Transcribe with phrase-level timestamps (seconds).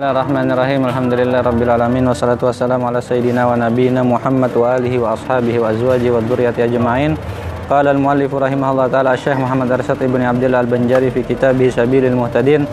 [0.00, 0.80] Bismillahirrahmanirrahim.
[0.88, 5.68] Alhamdulillah rabbil alamin wassalatu wassalamu ala sayyidina wa nabiyyina Muhammad wa alihi wa ashabihi wa
[5.76, 7.20] azwajihi wa dzurriyyati ajma'in.
[7.68, 12.64] Qala al-muallif rahimahullah taala Syekh Muhammad Arsyad ibni Abdullah al-Banjari fi kitabih Sabilil Muhtadin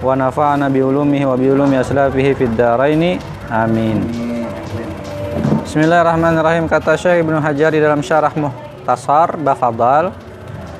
[0.00, 3.20] wa nafa'ana bi ulumihi wa bi ulumi aslafihi fid dharaini.
[3.52, 4.00] Amin.
[5.68, 10.16] Bismillahirrahmanirrahim kata Syekh Ibnu Hajar di dalam syarah Muhtasar Bafadal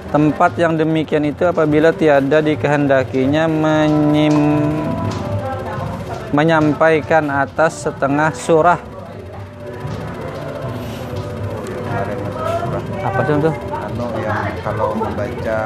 [0.08, 4.36] tempat yang demikian itu apabila tiada dikehendakinya menyim
[6.30, 8.78] menyampaikan atas setengah surah.
[13.00, 13.50] Apa itu?
[13.50, 15.60] anu yang kalau membaca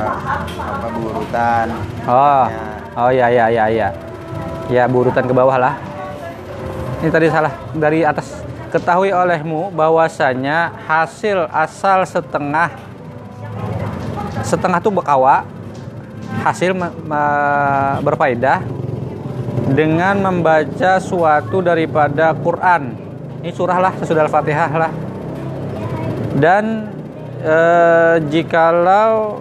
[0.56, 1.66] apa urutan
[2.08, 2.64] Oh, Ya.
[2.96, 3.88] oh ya ya ya ya.
[4.72, 5.74] Ya burutan ke bawah lah.
[7.05, 8.41] Ini tadi salah dari atas.
[8.72, 12.74] Ketahui olehmu bahwasanya hasil asal setengah
[14.42, 15.46] setengah tuh bekawa
[16.42, 16.74] hasil
[18.02, 18.66] berfaedah
[19.73, 22.92] dengan membaca suatu daripada Quran.
[23.41, 24.92] Ini surah lah sesudah Al-Fatihah lah.
[26.36, 26.91] Dan
[27.41, 29.41] eh, jikalau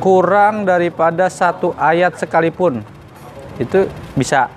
[0.00, 2.80] kurang daripada satu ayat sekalipun
[3.60, 3.84] itu
[4.16, 4.48] bisa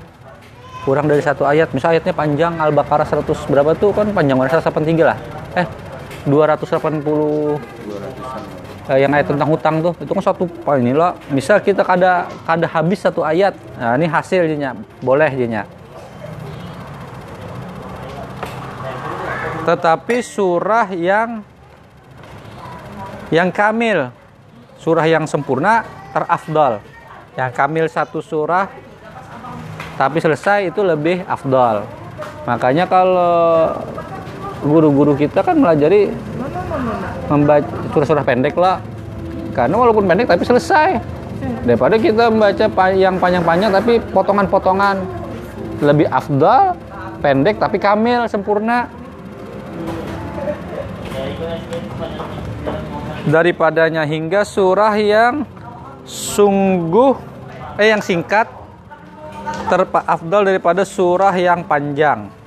[0.87, 5.03] kurang dari satu ayat misal ayatnya panjang Al-Baqarah 100 berapa tuh kan panjang banget 183
[5.03, 5.19] lah
[5.59, 5.67] eh
[6.23, 7.59] 280 eh,
[8.91, 10.43] yang ayat tentang hutang tuh itu kan satu
[10.75, 11.15] ini loh.
[11.31, 15.63] Misal kita kada kada habis satu ayat nah ini hasilnya boleh jadinya.
[19.63, 21.39] Tetapi surah yang
[23.31, 24.11] yang kamil.
[24.83, 26.83] Surah yang sempurna terafdal.
[27.39, 28.67] Yang kamil satu surah
[29.95, 31.87] tapi selesai itu lebih afdal.
[32.43, 33.71] Makanya kalau
[34.59, 36.11] guru-guru kita kan melajari
[37.29, 38.79] membaca surah-surah pendek lah.
[39.53, 40.97] Karena walaupun pendek tapi selesai.
[41.67, 42.65] Daripada kita membaca
[42.95, 44.97] yang panjang-panjang tapi potongan-potongan.
[45.83, 46.75] Lebih afdal
[47.19, 48.87] pendek tapi kamil sempurna.
[53.23, 55.47] Daripadanya hingga surah yang
[56.03, 57.15] sungguh
[57.79, 58.51] eh yang singkat
[59.71, 62.42] terafdal daripada surah yang panjang.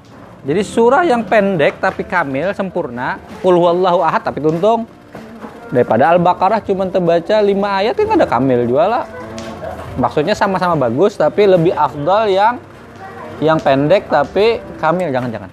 [0.47, 4.87] Jadi surah yang pendek tapi kamil sempurna, qul huwallahu ahad tapi tuntung.
[5.75, 9.05] Daripada Al-Baqarah cuma terbaca 5 ayat yang ada kamil juga lah.
[9.99, 12.63] Maksudnya sama-sama bagus tapi lebih afdal yang
[13.43, 15.51] yang pendek tapi kamil jangan-jangan.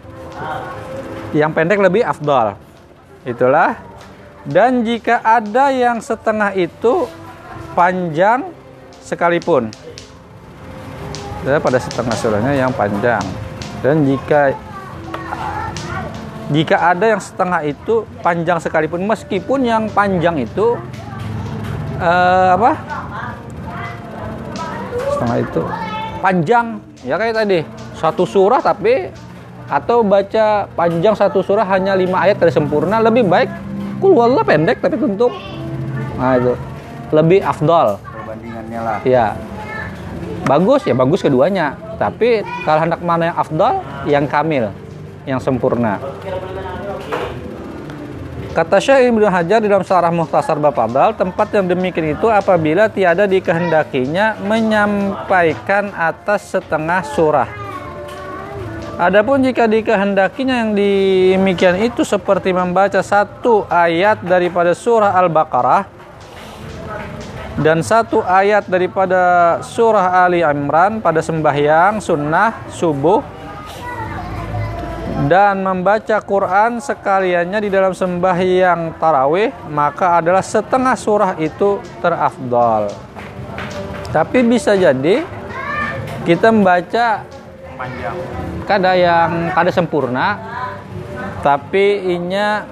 [1.34, 2.54] Yang pendek lebih afdal.
[3.26, 3.82] Itulah.
[4.46, 7.10] Dan jika ada yang setengah itu
[7.74, 8.46] panjang
[9.02, 9.74] sekalipun.
[11.44, 13.24] pada setengah surahnya yang panjang.
[13.82, 14.54] Dan jika
[16.52, 20.76] jika ada yang setengah itu panjang sekalipun meskipun yang panjang itu
[22.04, 22.72] eh, apa?
[25.16, 25.62] Setengah itu
[26.20, 26.66] panjang
[27.08, 27.60] ya kayak tadi.
[27.98, 29.08] Satu surah tapi
[29.72, 33.48] atau baca panjang satu surah hanya lima ayat dari sempurna lebih baik
[34.04, 35.32] kul wallah pendek tapi tuntuk
[36.20, 36.54] nah itu.
[37.16, 37.98] Lebih afdol.
[38.04, 39.00] Perbandingannya lah.
[39.08, 39.40] Ya
[40.44, 41.80] bagus ya bagus keduanya.
[41.96, 43.74] Tapi kalau hendak mana yang afdal
[44.04, 44.76] yang kamil
[45.24, 46.00] yang sempurna.
[48.54, 53.26] Kata Syekh Ibnu Hajar di dalam Syarah Muhtasar Bafadal tempat yang demikian itu apabila tiada
[53.26, 57.50] dikehendakinya menyampaikan atas setengah surah.
[59.02, 65.90] Adapun jika dikehendakinya yang demikian itu seperti membaca satu ayat daripada surah Al-Baqarah
[67.58, 73.43] dan satu ayat daripada surah Ali Imran pada sembahyang sunnah subuh
[75.28, 82.92] dan membaca Quran sekaliannya di dalam sembahyang tarawih maka adalah setengah surah itu terafdal.
[84.12, 85.24] Tapi bisa jadi
[86.28, 87.26] kita membaca
[87.76, 88.16] panjang.
[88.64, 90.40] kada yang kada sempurna
[91.44, 92.64] tapi inya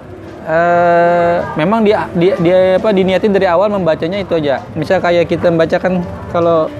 [0.47, 4.63] eh, memang dia dia, dia apa diniatin dari awal membacanya itu aja.
[4.75, 6.71] Misal kayak kita membacakan kalau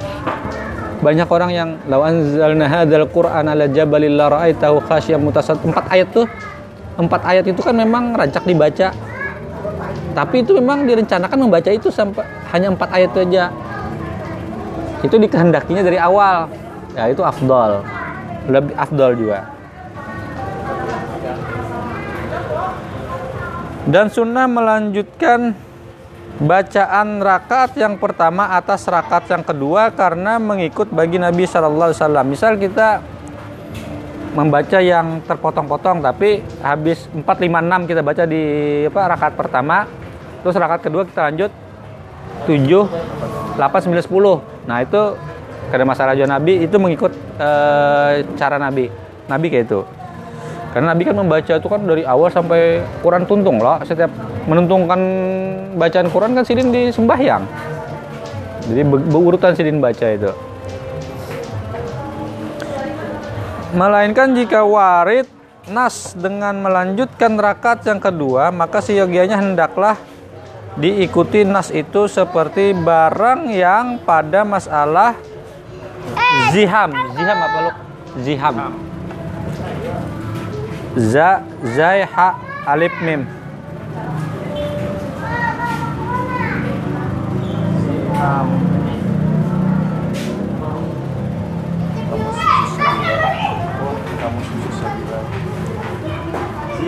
[1.02, 6.08] banyak orang yang law anzalna hadzal qur'an ala jabalil la ra'aitahu khasyam mutasad empat ayat
[6.14, 6.30] tuh
[7.02, 8.94] empat ayat itu kan memang rancak dibaca.
[10.12, 12.22] Tapi itu memang direncanakan membaca itu sampai
[12.54, 13.50] hanya empat ayat aja.
[15.02, 16.52] Itu dikehendakinya dari awal.
[16.94, 17.82] Ya itu afdal.
[18.46, 19.48] Lebih afdal juga.
[23.90, 25.58] Dan sunnah melanjutkan
[26.42, 32.34] bacaan rakaat yang pertama atas rakaat yang kedua karena mengikut bagi Nabi Wasallam.
[32.34, 32.98] Misal kita
[34.34, 37.46] membaca yang terpotong-potong tapi habis 4 5
[37.86, 38.44] 6 kita baca di
[38.90, 39.86] apa rakaat pertama,
[40.42, 41.52] terus rakaat kedua kita lanjut
[42.50, 44.66] 7 8 9 10.
[44.66, 45.04] Nah, itu
[45.72, 48.92] Karena masalah juga Nabi itu mengikut eh, cara Nabi.
[49.32, 49.88] Nabi kayak itu.
[50.76, 53.80] Karena Nabi kan membaca itu kan dari awal sampai Quran tuntung loh.
[53.88, 54.12] Setiap
[54.52, 55.00] menuntunkan
[55.76, 57.44] bacaan Quran kan sidin di sembahyang.
[58.70, 60.32] Jadi be- berurutan sidin baca itu.
[63.72, 65.26] Melainkan jika warid
[65.72, 69.96] nas dengan melanjutkan rakaat yang kedua, maka siyogianya hendaklah
[70.76, 75.16] diikuti nas itu seperti barang yang pada masalah
[76.52, 76.92] ziham.
[77.16, 77.72] Ziham apa lu?
[78.20, 78.56] Ziham.
[81.00, 82.36] Za, zai, ha,
[82.68, 83.24] alif, mim.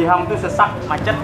[0.03, 1.15] Ziham itu sesak, macet,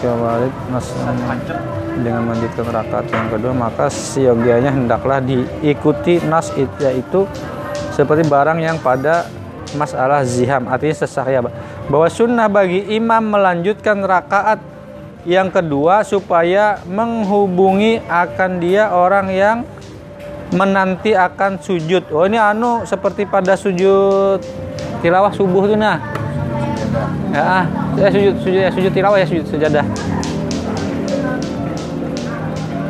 [0.00, 0.40] Jika
[0.72, 0.88] nas
[1.28, 1.58] macet.
[2.00, 7.28] dengan melanjutkan rakaat yang kedua maka siogianya hendaklah diikuti nas it- yaitu
[7.92, 9.28] seperti barang yang pada
[9.76, 11.44] masalah ziham artinya sesak ya
[11.92, 14.60] bahwa sunnah bagi imam melanjutkan rakaat
[15.28, 19.68] yang kedua supaya menghubungi akan dia orang yang
[20.54, 22.06] menanti akan sujud.
[22.14, 24.38] Oh ini anu seperti pada sujud
[25.00, 25.98] tilawah subuh tuh nah.
[27.34, 27.64] Ya, ah,
[28.00, 29.84] ya sujud sujud ya sujud tilawah ya sujud sujadah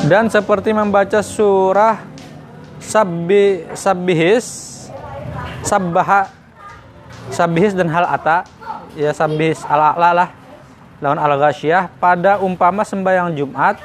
[0.06, 1.98] dan seperti membaca surah
[2.78, 4.46] sabbi sabbihis
[5.66, 6.30] sabbaha
[7.34, 8.46] sabbihis dan hal ata.
[8.94, 10.28] Ya sabbihis ala ala lah.
[11.02, 13.76] Lawan al ghasyiyah pada umpama sembahyang Jumat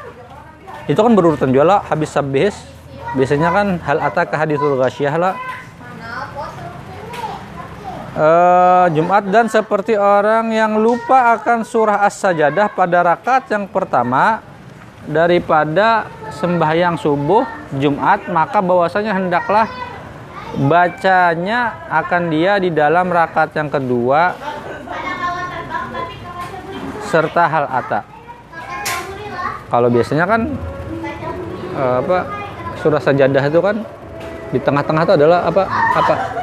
[0.87, 2.55] itu kan berurutan juga lah habis sabbihis.
[3.17, 5.33] Biasanya kan hal ata ke hadisul ghasyiyah lah
[8.11, 14.43] Eh, Jumat dan seperti orang yang lupa akan surah As-Sajadah pada rakaat yang pertama
[15.07, 17.47] daripada sembahyang subuh
[17.79, 19.63] Jumat maka bahwasanya hendaklah
[20.59, 24.35] bacanya akan dia di dalam rakaat yang kedua
[27.07, 28.03] serta hal ata.
[29.71, 30.51] Kalau biasanya kan
[31.79, 32.27] eh, apa
[32.83, 33.87] surah sajadah itu kan
[34.51, 35.63] di tengah-tengah itu adalah apa
[35.95, 36.40] apa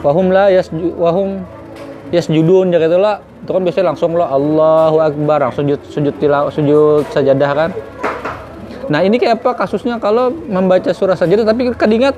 [0.00, 1.44] wahum la yasju wahum
[2.10, 5.38] yasjudun ya gitu lah itu kan biasanya langsung lah Allahu Akbar.
[5.46, 7.70] Langsung sujud sujud tilawah sujud sajadah kan?
[8.90, 12.16] Nah ini kayak apa kasusnya kalau membaca surah sajadah tapi kada ingat?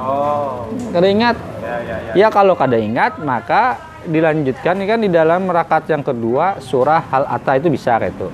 [0.00, 1.36] Oh, kada ingat?
[1.60, 2.12] Ya ya ya.
[2.16, 3.76] ya kalau kada ingat maka
[4.08, 8.28] dilanjutkan ini kan di dalam rakaat yang kedua surah hal ata itu bisa kayak itu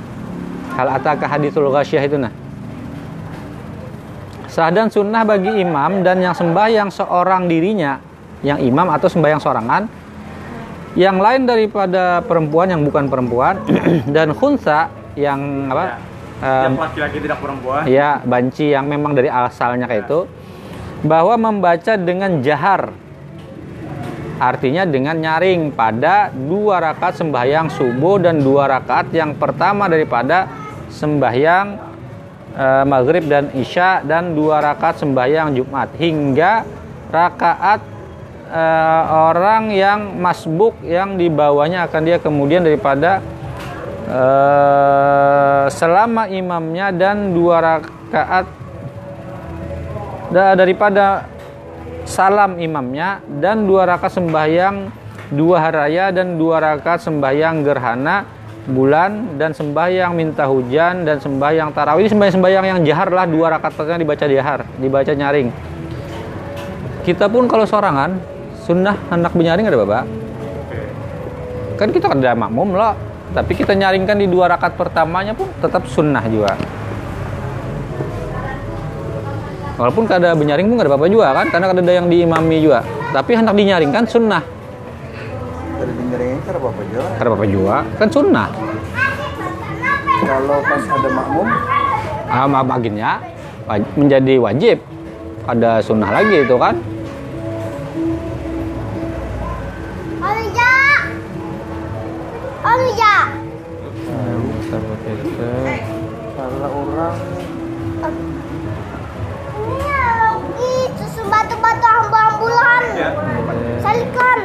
[0.72, 2.32] hal ata ke hadithul ghasyiyah itu nah.
[4.48, 8.00] Sah dan sunnah bagi imam dan yang sembahyang seorang dirinya
[8.42, 9.82] yang imam atau sembahyang sorangan.
[10.98, 13.62] Yang lain daripada perempuan yang bukan perempuan.
[14.14, 15.98] Dan khunsa yang apa
[16.42, 17.82] em, Yang laki-laki tidak perempuan.
[17.86, 20.26] Ya, banci yang memang dari asalnya kayak itu.
[21.06, 22.90] Bahwa membaca dengan jahar.
[24.38, 30.46] Artinya dengan nyaring pada dua rakaat sembahyang subuh dan dua rakaat yang pertama daripada
[30.94, 31.66] sembahyang
[32.54, 35.90] eh, maghrib dan isya dan dua rakaat sembahyang Jumat.
[35.98, 36.52] Hingga
[37.10, 37.97] rakaat
[38.48, 43.20] eh, orang yang masbuk yang di bawahnya akan dia kemudian daripada
[44.08, 48.46] eh, selama imamnya dan dua rakaat
[50.32, 51.28] da- daripada
[52.08, 54.76] salam imamnya dan dua rakaat sembahyang
[55.28, 58.24] dua haraya dan dua rakaat sembahyang gerhana
[58.68, 62.04] bulan dan sembahyang minta hujan dan sembahyang tarawih.
[62.04, 65.48] Ini sembahyang sembahyang yang jahar lah dua rakaatnya dibaca jahar dibaca nyaring.
[67.04, 68.20] Kita pun kalau sorangan
[68.68, 70.04] sunnah hendak menyaring ada bapak?
[71.80, 72.92] Kan kita ada makmum loh.
[73.32, 76.52] Tapi kita nyaringkan di dua rakaat pertamanya pun tetap sunnah juga.
[79.80, 81.46] Walaupun kada benyaring pun kada apa-apa juga kan?
[81.48, 82.84] Karena kada ada yang diimami juga.
[83.14, 84.42] Tapi hendak dinyaringkan sunnah.
[85.78, 87.76] Dari dinyaringin kan apa aja kada apa-apa juga.
[87.96, 88.48] Kan sunnah.
[90.18, 91.48] Kalau pas ada makmum?
[92.28, 93.10] Ah baginya
[93.96, 94.76] menjadi wajib.
[95.48, 96.76] Ada sunnah lagi itu kan
[102.78, 103.14] Olja.
[106.38, 107.16] salah orang
[109.58, 112.82] Ini lagi susu batu-batu ambu-ambulan.
[112.94, 113.10] Ya.
[113.82, 114.38] Salikan.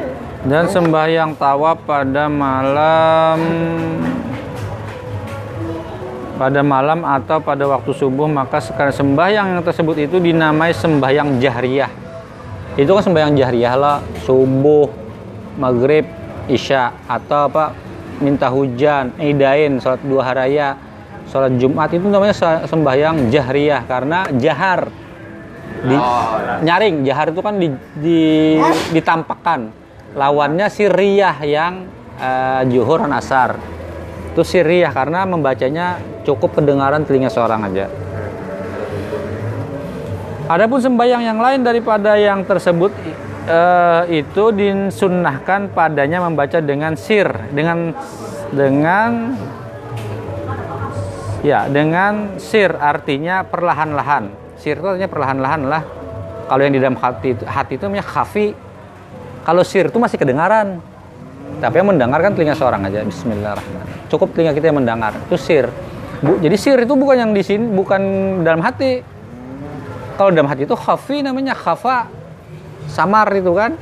[0.43, 3.39] dan sembahyang tawaf pada malam
[6.35, 11.87] pada malam atau pada waktu subuh maka sekarang sembahyang yang tersebut itu dinamai sembahyang jahriyah
[12.75, 13.97] itu kan sembahyang jahriyah lah
[14.27, 14.91] subuh
[15.55, 16.03] maghrib
[16.51, 17.92] isya atau apa
[18.23, 20.79] minta hujan idain sholat dua haraya
[21.27, 24.87] sholat Jumat itu namanya sembahyang jahriyah karena jahar
[25.83, 25.95] di
[26.63, 27.67] nyaring jahar itu kan di,
[27.99, 28.63] di-
[28.95, 29.83] ditampakkan.
[30.13, 33.59] Lawannya siriyah yang eh, juhur dan asar.
[34.31, 37.91] Itu siriyah karena membacanya cukup kedengaran telinga seorang aja.
[40.47, 42.91] Adapun sembahyang yang lain daripada yang tersebut
[43.47, 47.91] eh, itu disunnahkan padanya membaca dengan sir, dengan
[48.53, 49.35] dengan
[51.43, 54.31] ya dengan sir artinya perlahan-lahan.
[54.59, 55.83] Sir itu artinya perlahan-lahan lah.
[56.47, 58.55] Kalau yang di dalam hati itu, hati itu namanya khafi.
[59.43, 60.79] Kalau sir itu masih kedengaran.
[61.59, 63.03] Tapi yang mendengarkan telinga seorang aja.
[63.07, 64.07] Bismillahirrahmanirrahim.
[64.11, 65.15] Cukup telinga kita yang mendengar.
[65.27, 65.67] Itu sir.
[66.23, 68.01] Bu, jadi sir itu bukan yang di sini, bukan
[68.43, 69.03] dalam hati.
[70.15, 72.22] Kalau dalam hati itu khafi namanya khafa.
[72.89, 73.75] Samar itu kan.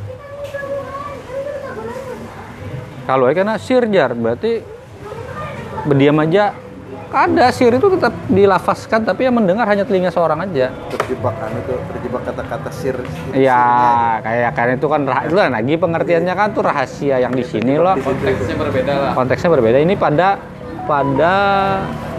[3.05, 4.62] Kalau ya karena sirjar berarti
[5.89, 6.53] berdiam aja.
[7.12, 10.72] Ada sir itu tetap dilafazkan tapi yang mendengar hanya telinga seorang aja.
[10.96, 12.96] terjebak anu tuh terjebak kata-kata sir
[13.36, 13.60] Ya,
[14.24, 18.00] kayak kan itu kan itu kan lagi pengertiannya kan tuh rahasia yang di sini loh.
[18.00, 19.77] konteksnya berbeda lah Konteksnya berbeda.
[19.84, 20.39] Ini pada
[20.88, 21.36] pada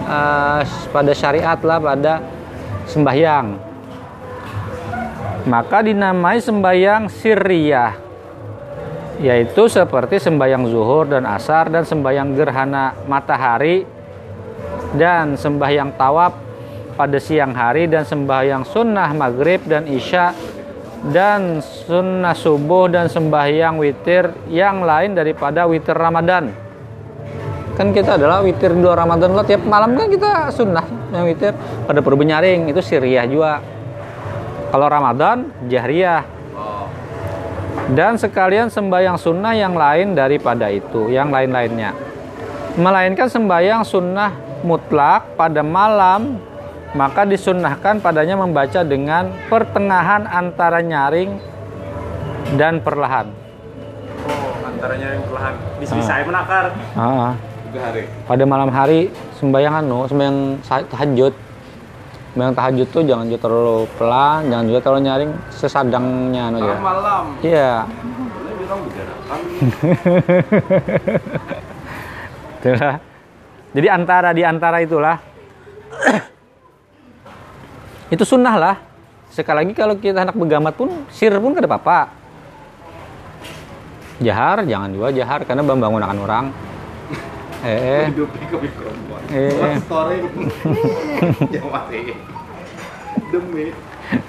[0.04, 0.60] eh,
[0.92, 2.12] pada syariat lah, pada
[2.84, 3.71] sembahyang.
[5.42, 7.92] Maka dinamai sembahyang sirriyah.
[9.22, 13.86] Yaitu seperti sembahyang zuhur dan asar dan sembahyang gerhana matahari
[14.98, 16.32] dan sembahyang tawaf
[16.94, 20.34] pada siang hari dan sembahyang sunnah maghrib dan isya
[21.10, 26.52] dan sunnah subuh dan sembahyang witir yang lain daripada witir Ramadan.
[27.74, 31.56] Kan kita adalah witir dua Ramadan lah tiap malam kan kita sunnah yang witir
[31.88, 33.71] pada perlu nyaring itu siriyah juga.
[34.72, 36.24] Kalau Ramadan jahriyah.
[37.92, 41.92] Dan sekalian sembahyang sunnah yang lain daripada itu, yang lain-lainnya.
[42.80, 44.32] Melainkan sembahyang sunnah
[44.64, 46.40] mutlak pada malam
[46.92, 51.40] maka disunnahkan padanya membaca dengan pertengahan antara nyaring
[52.60, 53.32] dan perlahan.
[54.28, 55.54] Oh, antaranya yang perlahan.
[56.28, 56.64] Menakar.
[56.96, 57.32] Ah,
[57.68, 59.08] tiga hari pada malam hari
[59.40, 60.38] sembahyang anu, sembahyang
[60.68, 61.51] tahajud.
[62.32, 66.76] Sembahyang tahajud tuh jangan juga terlalu pelan, jangan juga terlalu nyaring, sesadangnya anu ya.
[66.80, 67.84] malam Iya.
[68.32, 68.80] Boleh bilang
[72.56, 72.96] Itulah.
[73.76, 75.20] Jadi antara di antara itulah
[78.16, 78.76] itu sunnah lah.
[79.28, 82.16] Sekali lagi kalau kita hendak bergamat pun sir pun kada apa-apa.
[84.24, 86.46] Jahar jangan juga jahar karena membangun akan orang.
[87.62, 88.10] Eh,
[89.80, 90.16] story
[91.50, 92.00] jangan mati
[93.30, 93.66] demi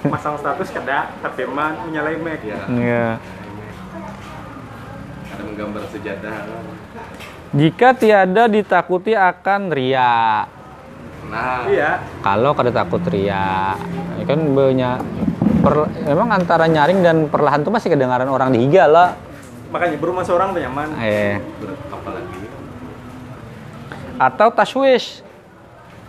[0.00, 2.40] Masang status kada, tapi man menyalai mic.
[2.40, 3.06] ya Iya.
[5.28, 6.34] ada menggambar sejadah
[7.52, 10.48] Jika tiada ditakuti akan ria.
[11.28, 12.00] nah Iya.
[12.18, 13.76] Kalau kada takut ria,
[14.16, 14.98] ya kan banyak
[15.60, 15.74] per,
[16.06, 19.12] emang antara nyaring dan perlahan tuh masih kedengaran orang dihiga lah.
[19.68, 20.88] Makanya berumah seorang tuh nyaman.
[20.98, 21.36] Eh,
[24.16, 25.20] atau taswis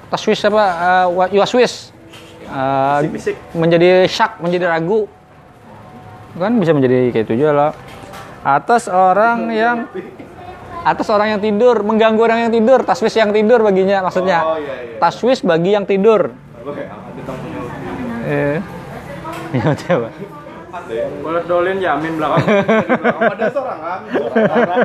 [0.08, 0.64] taswis apa?
[0.64, 1.92] Uh, wa- yuaswis
[2.46, 3.36] Uh, Bisik-bisik.
[3.58, 5.10] menjadi syak menjadi ragu.
[6.38, 7.72] Kan bisa menjadi kayak itu juga lah.
[8.46, 9.90] Atas orang yang
[10.86, 12.86] atas orang yang tidur mengganggu orang yang tidur.
[12.86, 14.46] Taswis yang tidur baginya maksudnya.
[14.46, 14.98] Oh, iya, iya.
[15.02, 16.38] taswis bagi yang tidur.
[18.30, 18.62] Eh.
[19.58, 20.12] Ya coba
[21.22, 22.44] Boleh dolin jamin belakang.
[23.32, 24.78] ada sorangan sorangan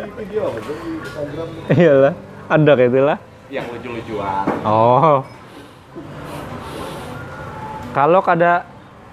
[0.00, 2.14] di video apa di Instagram iyalah
[2.48, 3.18] ada kayak itulah
[3.48, 5.20] yang lucu-lucuan Oh.
[7.90, 8.62] Kalau kada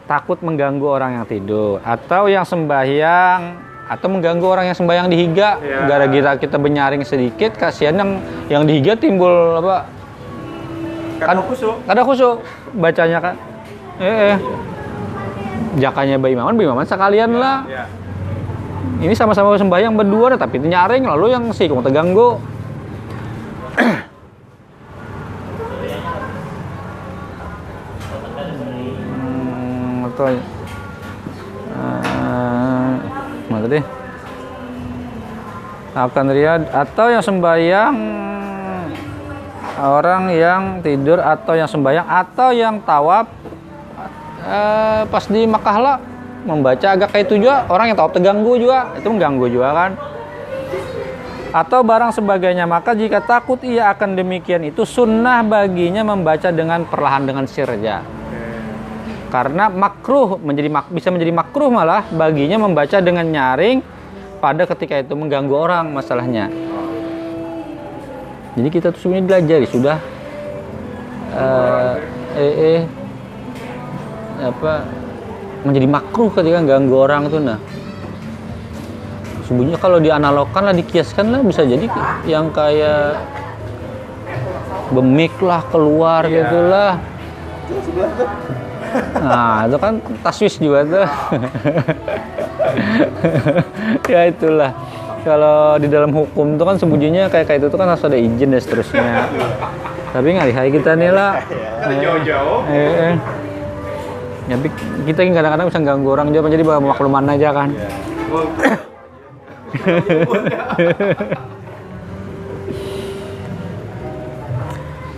[0.06, 3.58] takut mengganggu orang yang tidur atau yang sembahyang
[3.88, 5.84] atau mengganggu orang yang sembahyang dihiga Ya.
[5.86, 8.12] gara-gara kita benyaring sedikit kasihan yang
[8.48, 9.90] yang dihiga timbul apa
[11.18, 11.76] Kan kusuk.
[11.84, 12.38] kada khusyuk
[12.74, 13.36] bacanya kan
[13.98, 14.38] eh, eh.
[15.76, 17.68] Jakanya Bayi Maman Bayi Maman sekalian lah.
[17.68, 17.86] Ya.
[18.98, 22.40] ini sama-sama sembahyang berdua tapi nyaring lalu yang sih kamu terganggu.
[29.14, 30.26] Hmm, atau
[31.78, 32.92] uh,
[33.52, 33.80] mana tadi?
[36.74, 37.96] Atau yang sembahyang
[39.78, 43.30] orang yang tidur atau yang sembahyang atau yang tawaf
[44.48, 45.98] eh, pas di Makkah lah
[46.48, 49.92] membaca agak kayak itu juga orang yang tawaf terganggu juga itu mengganggu juga kan.
[51.52, 57.28] Atau barang sebagainya maka jika takut ia akan demikian itu sunnah baginya membaca dengan perlahan
[57.28, 58.04] dengan sirja.
[59.28, 63.84] Karena makruh menjadi mak- bisa menjadi makruh malah baginya membaca dengan nyaring
[64.40, 66.48] pada ketika itu mengganggu orang masalahnya.
[68.56, 69.98] Jadi kita tuh sebenarnya belajar sudah.
[71.38, 71.96] Eh
[72.40, 72.82] eh, eh
[74.38, 74.86] apa
[75.66, 77.60] menjadi makruh ketika ganggu orang tuh nah.
[79.48, 81.88] Sebenarnya kalau dianalogkan lah dikiaskan lah bisa jadi
[82.28, 83.16] yang kayak
[84.92, 87.00] bemik lah keluar gitulah
[89.20, 91.08] nah itu kan taswis juga tuh.
[94.12, 94.72] Ya itulah.
[95.24, 98.54] Kalau di dalam hukum itu kan sembunyinya kayak kayak itu tuh kan harus ada izin
[98.54, 99.28] dan seterusnya.
[100.16, 101.44] Tapi nggak hai kita nih lah.
[101.88, 102.60] Jauh-jauh.
[102.72, 103.16] eh, eh.
[104.48, 104.56] Ya,
[105.04, 107.76] kita kadang-kadang bisa ganggu orang juga jadi bawa makluman aja kan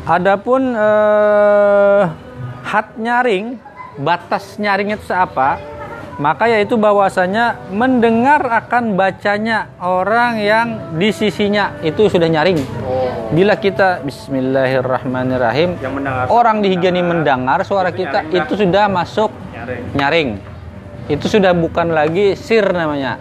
[0.09, 2.01] Adapun eh,
[2.65, 3.61] had nyaring,
[4.01, 5.61] batas nyaringnya itu apa?
[6.19, 10.67] Maka yaitu bahwasanya mendengar akan bacanya orang yang
[10.99, 12.59] di sisinya itu sudah nyaring.
[13.31, 16.27] Bila kita Bismillahirrahmanirrahim, Yang mendengar.
[16.27, 19.83] orang di higa ini mendengar suara kita nyaring, itu sudah masuk Nyaring.
[19.95, 20.29] nyaring.
[21.07, 23.15] Itu sudah bukan lagi sir namanya.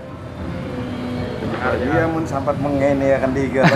[1.79, 3.63] Iya mun sampat mengene akan diga.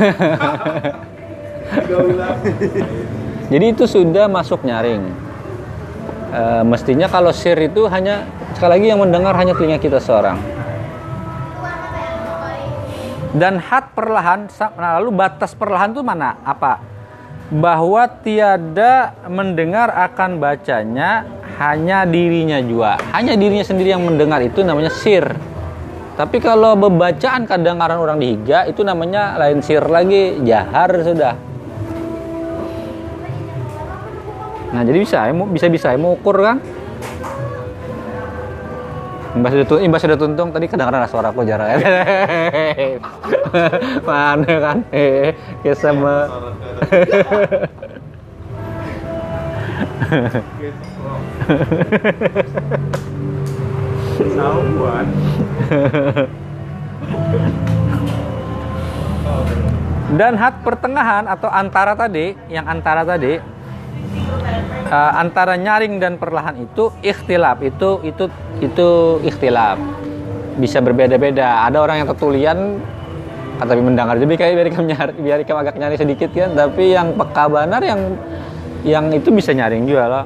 [3.52, 5.02] Jadi itu sudah masuk nyaring.
[6.32, 8.24] E, mestinya kalau sir itu hanya
[8.62, 10.38] sekali lagi yang mendengar hanya telinga kita seorang.
[13.34, 14.46] Dan had perlahan,
[14.78, 16.38] nah lalu batas perlahan itu mana?
[16.46, 16.78] Apa?
[17.50, 21.26] Bahwa tiada mendengar akan bacanya
[21.58, 23.02] hanya dirinya juga.
[23.10, 25.26] Hanya dirinya sendiri yang mendengar itu namanya sir.
[26.14, 31.34] Tapi kalau bebacaan kedengaran orang di higa itu namanya lain sir lagi, jahar sudah.
[34.70, 36.62] Nah jadi bisa, ya, bisa bisa ya, mau ukur kan?
[39.32, 41.72] Imbas sudah, tu- imbas sudah tuntung tadi kedengaran suara aku jarang
[44.08, 44.78] Mana kan?
[44.92, 45.32] Eh,
[45.64, 46.28] ya sama.
[54.12, 55.06] Sahuan.
[60.12, 63.40] Dan had pertengahan atau antara tadi, yang antara tadi,
[64.92, 67.64] eh, antara nyaring dan perlahan itu ikhtilaf.
[67.64, 68.28] Itu itu
[68.60, 68.88] itu
[69.24, 69.80] ikhtilaf.
[70.60, 71.64] Bisa berbeda-beda.
[71.64, 72.58] Ada orang yang tertulian
[73.56, 74.20] ah, tapi mendengar.
[74.20, 76.52] Jadi kayak biar ikam nyari biar ikam agak nyari sedikit kan.
[76.52, 78.00] Tapi yang peka benar yang
[78.84, 80.24] yang itu bisa nyaring juga loh.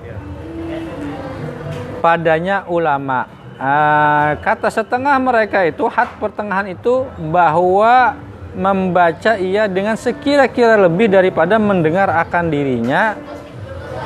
[2.02, 3.30] Padanya ulama.
[3.56, 8.12] Ah, kata setengah mereka itu had pertengahan itu bahwa
[8.56, 13.12] membaca ia dengan sekira-kira lebih daripada mendengar akan dirinya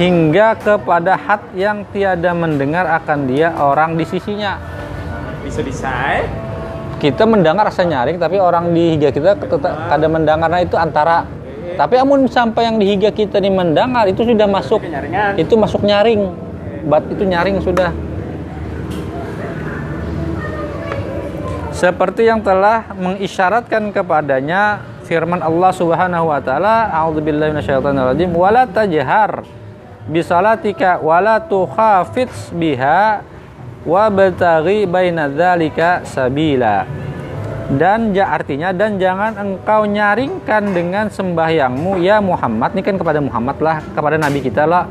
[0.00, 4.56] hingga kepada hat yang tiada mendengar akan dia orang di sisinya.
[5.44, 5.92] Bisa-bisa.
[6.16, 6.24] eh.
[6.96, 9.36] Kita mendengar rasa nyaring tapi orang di higa kita
[9.88, 11.24] kada mendengar nah itu antara
[11.80, 14.84] tapi amun sampai yang di higa kita ini mendengar itu sudah masuk
[15.40, 16.28] itu masuk nyaring
[16.84, 17.88] bat itu nyaring sudah
[21.72, 29.48] seperti yang telah mengisyaratkan kepadanya firman Allah Subhanahu wa taala a'udzubillahi minasyaitonirrajim wala tajhar
[30.10, 33.22] bisalatika wala tukhafits biha
[33.86, 36.84] wa bataghi baina dzalika sabila.
[37.70, 42.74] Dan ja artinya dan jangan engkau nyaringkan dengan sembahyangmu ya Muhammad.
[42.74, 44.90] Ini kan kepada Muhammad lah kepada nabi kita lah.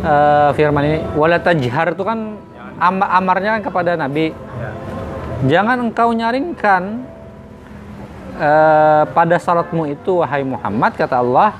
[0.00, 2.38] Eh, firman ini wala tajhar itu kan
[2.78, 4.30] am- amarnya kan kepada nabi.
[5.50, 6.82] Jangan engkau nyaringkan
[8.38, 11.58] eh, pada salatmu itu wahai Muhammad kata Allah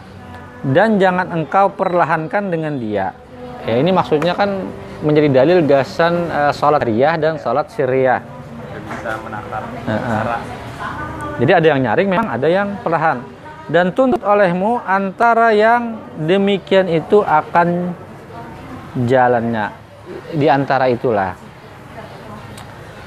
[0.67, 3.17] dan jangan engkau perlahankan dengan dia
[3.65, 4.69] ya ini maksudnya kan
[5.01, 8.21] menjadi dalil gasan eh, salat riyah dan salat sirriyah
[8.91, 9.63] Bisa menakar.
[9.87, 10.61] Heeh.
[11.41, 13.25] Jadi ada yang nyaring, memang ada yang perlahan.
[13.71, 17.97] Dan tuntut olehmu antara yang demikian itu akan
[19.07, 19.73] jalannya
[20.35, 21.39] di antara itulah.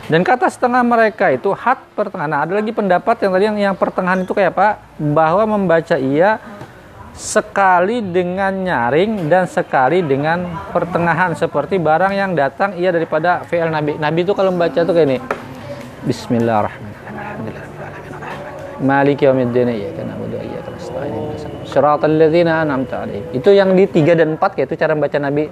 [0.08, 2.32] Dan kata setengah mereka itu hat pertengahan.
[2.32, 4.70] Nah, ada lagi pendapat yang tadi yang, yang pertengahan itu kayak apa?
[5.00, 6.40] Bahwa membaca ia
[7.14, 13.94] sekali dengan nyaring dan sekali dengan pertengahan seperti barang yang datang ia daripada fi'il nabi.
[14.02, 15.18] Nabi itu kalau membaca tuh kayak ini.
[16.10, 17.72] Bismillahirrahmanirrahim.
[18.84, 21.14] Maliki yaumiddin iyyaka na'budu wa iyyaka nasta'in.
[21.70, 23.30] Shiratal ladzina an'amta 'alaihim.
[23.32, 25.48] Itu yang di 3 dan 4 kayak itu cara membaca Nabi.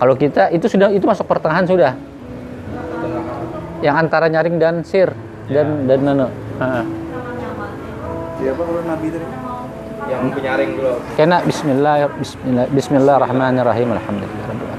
[0.00, 1.92] Kalau kita itu sudah itu masuk pertengahan sudah.
[3.84, 5.12] Yang antara nyaring dan sir
[5.52, 6.32] dan dan nano.
[6.58, 6.84] Heeh.
[8.40, 9.53] Siapa kalau Nabi tadi?
[10.04, 10.92] Yang penyaring dulu.
[11.16, 14.76] Kena bismillah bismillah bismillahirrahmanirrahim alhamdulillah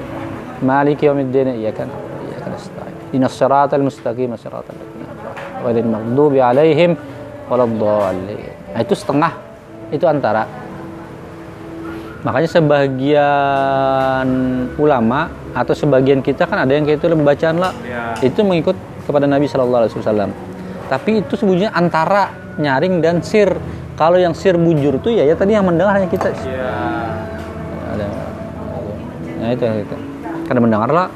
[0.62, 2.96] Maliki yaumiddin iyyaka na'budu wa iyyaka nasta'in.
[3.12, 5.32] Ihdinas siratal mustaqim siratal ladzina an'amta
[5.66, 6.92] 'alaihim maghdubi 'alaihim
[7.50, 8.54] waladdallin.
[8.74, 9.32] Nah, itu setengah
[9.94, 10.46] itu antara
[12.26, 14.28] makanya sebagian
[14.82, 18.18] ulama atau sebagian kita kan ada yang kayak itu bacaan lah Ya.
[18.26, 18.74] itu mengikut
[19.06, 20.34] kepada Nabi Shallallahu Alaihi Wasallam
[20.90, 23.54] tapi itu sebetulnya antara nyaring dan sir
[23.96, 26.28] kalau yang sir bujur tuh ya ya tadi yang mendengar hanya kita.
[26.36, 26.72] Iya.
[27.96, 28.08] ada
[29.40, 29.96] nah itu itu.
[30.46, 31.08] Karena mendengar lah.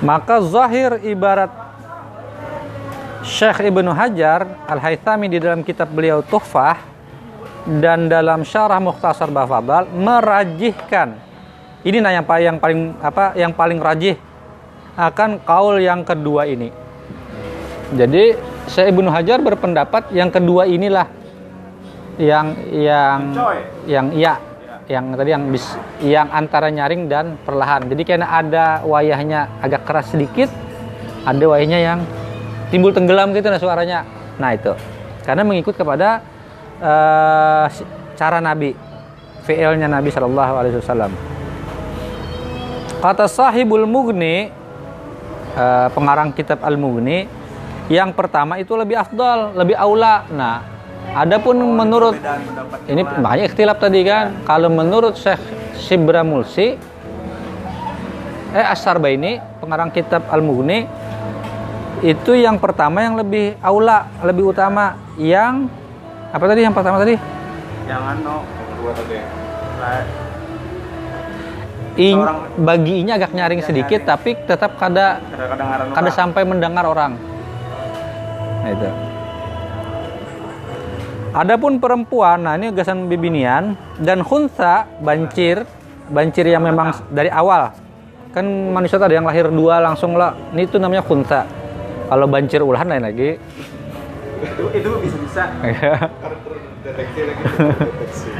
[0.00, 1.52] Maka zahir ibarat
[3.20, 6.80] Syekh Ibnu Hajar Al-Haythami di dalam kitab beliau Tuhfah
[7.68, 11.29] dan dalam syarah Mukhtasar Bafadal merajihkan
[11.80, 14.16] ini nah yang paling yang paling apa yang paling rajih
[15.00, 16.68] akan kaul yang kedua ini.
[17.96, 18.36] Jadi
[18.68, 21.08] Syekh Ibnu Hajar berpendapat yang kedua inilah
[22.20, 23.58] yang yang Coy.
[23.88, 24.34] yang iya
[24.90, 25.64] yang tadi yang bis,
[26.02, 27.86] yang antara nyaring dan perlahan.
[27.88, 30.50] Jadi karena ada wayahnya agak keras sedikit,
[31.24, 31.98] ada wayahnya yang
[32.68, 34.04] timbul tenggelam gitu nah suaranya.
[34.36, 34.76] Nah itu
[35.24, 36.20] karena mengikut kepada
[37.72, 37.88] si-
[38.20, 38.76] cara Nabi,
[39.48, 41.39] fi'ilnya Nabi Shallallahu Alaihi Wasallam.
[43.00, 44.52] Kata Sahibul Mughni,
[45.56, 47.24] eh, pengarang kitab Al Mughni,
[47.88, 50.28] yang pertama itu lebih afdal, lebih aula.
[50.28, 50.60] Nah,
[51.16, 54.44] adapun menurut Perbedaan pendapat ini makanya ikhtilaf tadi kan.
[54.44, 55.40] Kalau menurut Syekh
[55.80, 56.76] Sibra Mulsi
[58.52, 60.84] eh As-Sarbaini, pengarang kitab Al-Mughni
[62.04, 65.72] itu yang pertama yang lebih aula, lebih utama yang
[66.36, 67.16] apa tadi yang pertama tadi?
[67.88, 68.44] Jangan no.
[68.80, 70.29] Tadi.
[72.00, 72.16] I,
[72.56, 75.20] bagi ini agak nyaring sedikit tapi tetap kada
[75.92, 77.20] kada sampai mendengar orang.
[78.64, 78.88] Nah itu.
[81.30, 85.62] Adapun perempuan, nah ini gasan bibinian dan khunsa bancir,
[86.10, 87.70] bancir yang memang dari awal.
[88.34, 90.34] Kan manusia ada yang lahir dua langsung lah.
[90.56, 91.46] Ini itu namanya khunsa.
[92.10, 93.30] Kalau bancir ulahan lain lagi.
[94.74, 94.90] itu
[95.54, 95.84] lagi.
[96.80, 98.39] Deteksi.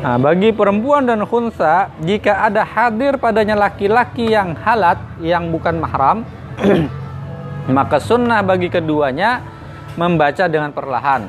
[0.00, 6.24] Nah, bagi perempuan dan khunsa, jika ada hadir padanya laki-laki yang halat, yang bukan mahram,
[7.76, 9.44] maka sunnah bagi keduanya
[10.00, 11.28] membaca dengan perlahan.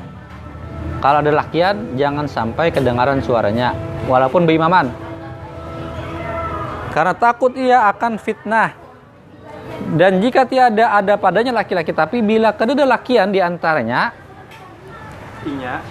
[1.04, 3.76] Kalau ada lakian, jangan sampai kedengaran suaranya,
[4.08, 4.88] walaupun berimaman.
[6.96, 8.72] Karena takut ia akan fitnah.
[10.00, 14.16] Dan jika tiada ada padanya laki-laki, tapi bila kedua lakian di antaranya,
[15.42, 15.82] Inya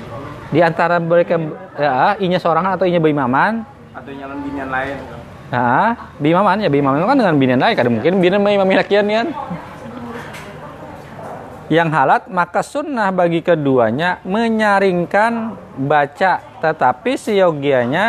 [0.51, 1.39] di antara mereka
[1.79, 3.63] ya, inya seorang atau inya berimaman,
[3.95, 4.95] atau nyalon binian lain.
[5.51, 9.27] Nah, bimaman ya bimaman kan dengan binian lain, kadang mungkin binian sama imam lakian kan.
[11.71, 15.55] Yang halat maka sunnah bagi keduanya menyaringkan
[15.87, 18.05] baca, tetapi seyogianya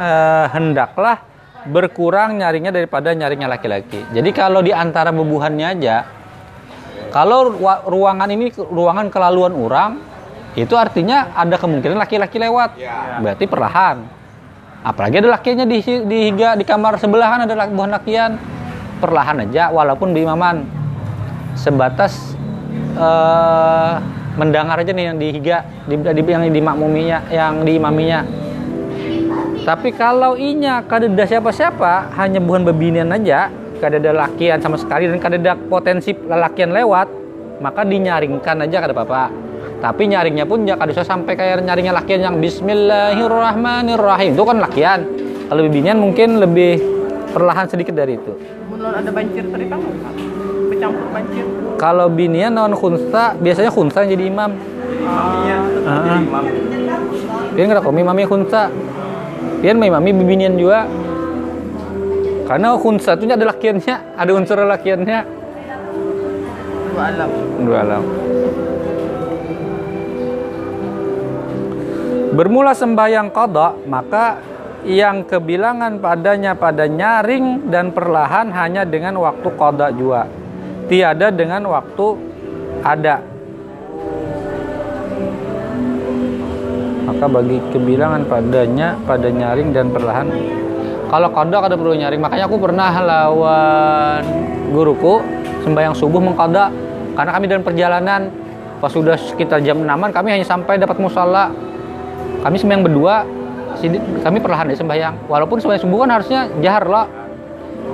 [0.00, 1.20] eh, hendaklah
[1.68, 4.00] berkurang nyaringnya daripada nyaringnya laki-laki.
[4.16, 6.08] Jadi kalau di antara bebuhannya aja,
[7.12, 7.52] kalau
[7.84, 9.90] ruangan ini ruangan kelaluan orang,
[10.52, 12.76] itu artinya ada kemungkinan laki-laki lewat.
[13.24, 13.96] Berarti perlahan.
[14.82, 18.36] Apalagi ada lakiannya di di higa di kamar sebelahan ada laki, buah lakian.
[19.00, 20.68] Perlahan aja walaupun bimaman.
[21.56, 22.36] Sebatas
[22.96, 23.94] eh
[24.32, 28.20] mendengar aja nih yang di higa di, di yang di makmuminya, yang di imaminya.
[29.62, 33.46] Tapi kalau inya kada ada siapa-siapa, hanya bukan bebinian aja,
[33.78, 37.06] kada ada lakian sama sekali dan kada ada potensi lelakian lewat,
[37.62, 39.51] maka dinyaringkan aja kada apa-apa.
[39.82, 44.38] Tapi nyaringnya pun kada usah sampai kayak nyaringnya lakian yang Bismillahirrahmanirrahim.
[44.38, 45.10] Itu kan lakian.
[45.50, 46.78] Kalau bebinian mungkin lebih
[47.34, 48.30] perlahan sedikit dari itu.
[48.70, 49.82] Belum ada banjir tadi kan
[50.70, 51.42] bercampur banjir.
[51.82, 54.54] Kalau binian non khunsa, biasanya khunsa yang jadi imam.
[54.54, 56.06] Imamnya tetap Ah.
[56.06, 56.46] jadi imam.
[57.58, 58.70] Pian kada komi mami khunsa.
[59.58, 60.86] Pian mai mami bibinian juga.
[62.46, 65.26] Karena khunsa itu ada lakiannya, ada unsur lakiannya.
[66.94, 67.30] Dua alam.
[67.66, 68.30] Dua alam.
[72.32, 74.40] Bermula sembahyang qada, maka
[74.88, 80.24] yang kebilangan padanya pada nyaring dan perlahan hanya dengan waktu qada jua.
[80.88, 82.06] Tiada dengan waktu
[82.80, 83.20] ada.
[87.04, 90.26] Maka bagi kebilangan padanya pada nyaring dan perlahan
[91.12, 92.16] kalau qada kada perlu nyaring.
[92.24, 94.24] Makanya aku pernah lawan
[94.72, 95.20] guruku
[95.68, 96.72] sembahyang subuh mengqada
[97.12, 98.32] karena kami dalam perjalanan
[98.80, 101.52] pas sudah sekitar jam 6 kami hanya sampai dapat musala
[102.40, 103.16] kami sembahyang berdua
[103.72, 107.06] Sidit, kami perlahan ya sembahyang walaupun sembahyang subuh kan harusnya jahar loh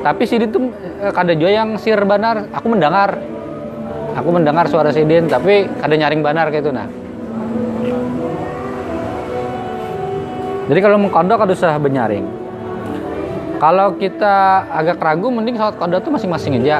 [0.07, 0.71] tapi Sidin tuh
[1.03, 3.19] eh, kada juga yang sir banar aku mendengar
[4.15, 6.87] aku mendengar suara Sidin tapi kada nyaring banar kayak itu nah
[10.69, 12.39] jadi kalau mengkodok kada usah benyaring
[13.59, 16.79] Kalau kita agak ragu, mending sholat qada tuh masing-masing aja.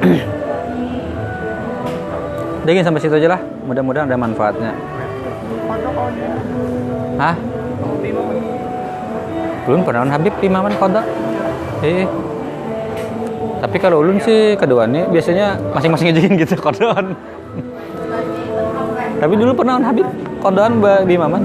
[2.64, 3.40] Dingin sampai situ aja lah.
[3.68, 4.72] Mudah-mudahan ada manfaatnya.
[5.94, 7.34] Hah?
[7.38, 8.38] Man.
[9.64, 11.02] Belum pernah Habib imaman qada.
[11.80, 12.04] Eh.
[13.64, 17.16] Tapi kalau ulun sih kedua nih biasanya masing-masing ajain gitu qadaan.
[19.16, 20.04] Tapi dulu pernah Habib
[20.84, 21.42] ba- di imaman.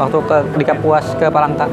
[0.00, 1.68] Waktu ke di Kapuas ke Palangka.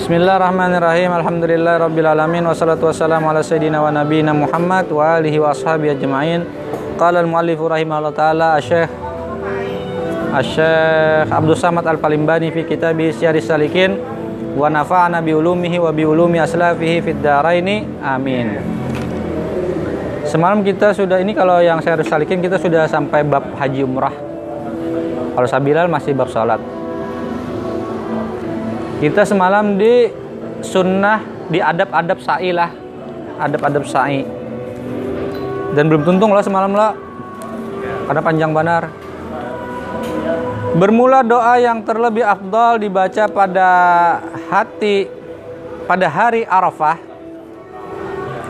[0.00, 1.12] Bismillahirrahmanirrahim.
[1.12, 6.40] Alhamdulillah rabbil alamin wassalatu wassalamu ala sayyidina wa nabiyina Muhammad wa alihi wa ashabihi ajma'in.
[6.96, 8.88] Qala al-muallif rahimahullah taala Syekh
[10.40, 14.00] Syekh Abdul Samad Al-Palimbani fi kitabih Syiaris Salikin
[14.56, 17.84] wa nafa'ana bi ulumihi wa bi ulumi aslafihi fid dharaini.
[18.00, 18.56] Amin.
[20.24, 24.16] Semalam kita sudah ini kalau yang Syiaris Salikin kita sudah sampai bab haji umrah.
[25.36, 26.79] Kalau Sabilal masih bab salat.
[29.00, 30.12] Kita semalam di
[30.60, 32.68] sunnah di adab-adab sa'i lah.
[33.40, 34.20] Adab-adab sa'i.
[35.72, 36.92] Dan belum tuntung lah semalam lah.
[38.04, 38.92] Karena panjang benar.
[40.76, 43.68] Bermula doa yang terlebih afdal dibaca pada
[44.52, 45.08] hati
[45.88, 47.00] pada hari Arafah.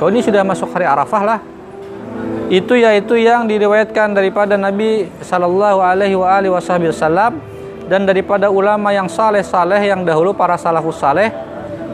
[0.02, 1.38] Oh ini sudah masuk hari Arafah lah.
[2.50, 6.18] Itu yaitu yang diriwayatkan daripada Nabi Sallallahu Alaihi
[6.50, 7.38] Wasallam
[7.90, 11.34] dan daripada ulama yang saleh-saleh yang dahulu para salafus saleh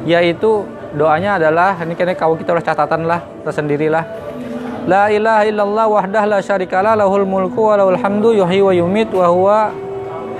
[0.05, 4.05] yaitu doanya adalah ini kayaknya kau kita ulah catatan lah tersendirilah
[4.87, 9.27] La ilaha illallah wahdah la syarikalah lahul mulku wa lahul hamdu yuhyi wa yumit wa
[9.27, 9.59] huwa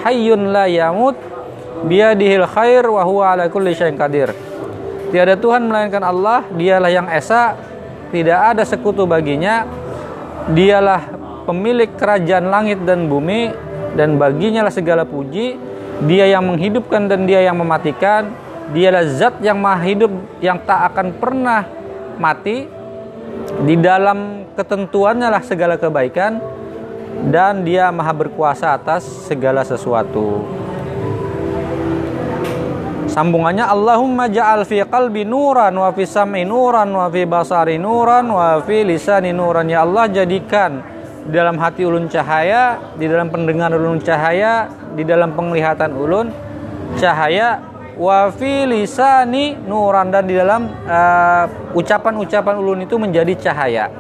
[0.07, 1.19] hayyun la yamut
[1.83, 4.31] biyadihil khair wa huwa ala kulli syai'in qadir.
[5.11, 7.59] Tiada Tuhan melainkan Allah, dialah yang esa,
[8.15, 9.67] tidak ada sekutu baginya.
[10.55, 11.03] Dialah
[11.43, 13.51] pemilik kerajaan langit dan bumi
[13.97, 15.57] dan baginya lah segala puji.
[16.05, 18.29] Dia yang menghidupkan dan dia yang mematikan.
[18.67, 20.13] Dialah zat yang maha hidup
[20.45, 21.65] yang tak akan pernah
[22.21, 22.69] mati.
[23.65, 26.41] Di dalam ketentuannya lah segala kebaikan
[27.33, 30.45] dan dia maha berkuasa atas segala sesuatu.
[33.07, 38.61] Sambungannya Allahumma ja'al fi qalbi nuran wa fi sam'i nuran wa fi basari nuran wa
[38.61, 40.96] fi lisani nuran ya Allah jadikan
[41.27, 46.31] di dalam hati ulun cahaya, di dalam pendengar ulun cahaya, di dalam penglihatan ulun
[46.95, 47.59] cahaya
[47.97, 48.29] wa
[48.69, 53.91] lisani nuran dan di dalam uh, ucapan-ucapan ulun itu menjadi cahaya.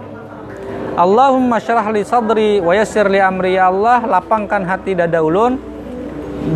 [0.96, 5.60] Allahumma syarah li sadri wa yassir li amri ya Allah lapangkan hati dada ulun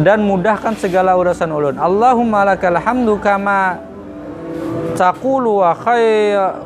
[0.00, 1.76] dan mudahkan segala urusan ulun.
[1.76, 3.80] Allahumma lakal hamdu kama
[4.96, 6.62] taqulu wa khair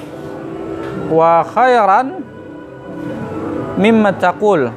[1.10, 2.23] wa khairan
[3.78, 4.70] mimma taqul.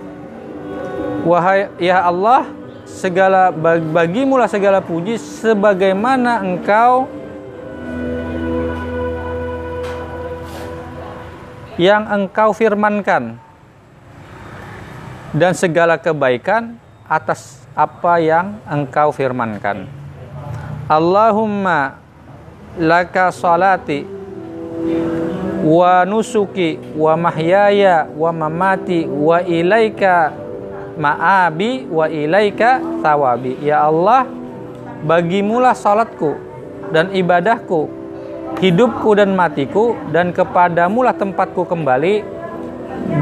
[1.28, 2.48] Wahai ya Allah,
[2.88, 3.52] segala
[3.92, 7.06] bagimulah segala puji sebagaimana engkau
[11.78, 13.38] yang engkau firmankan
[15.36, 19.86] dan segala kebaikan atas apa yang engkau firmankan.
[20.90, 22.02] Allahumma
[22.80, 24.17] laka salati
[25.68, 30.32] wa nusuki wa mahyaya wa mamati wa ilaika
[30.98, 33.60] ma'abi wa ilaika tawabi.
[33.62, 34.26] Ya Allah,
[35.04, 36.36] bagimulah salatku
[36.90, 37.90] dan ibadahku,
[38.64, 42.24] hidupku dan matiku dan kepadamulah tempatku kembali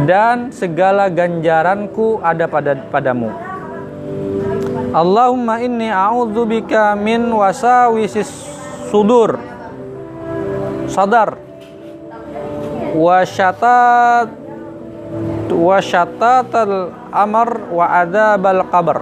[0.05, 3.33] dan segala ganjaranku ada pada padamu.
[4.95, 8.31] Allahumma inni a'udzubika min wasawisis
[8.87, 9.35] sudur
[10.87, 11.44] sadar
[12.95, 14.31] wa syatat
[15.51, 18.99] wa syatatal amar wa adzabal qabr.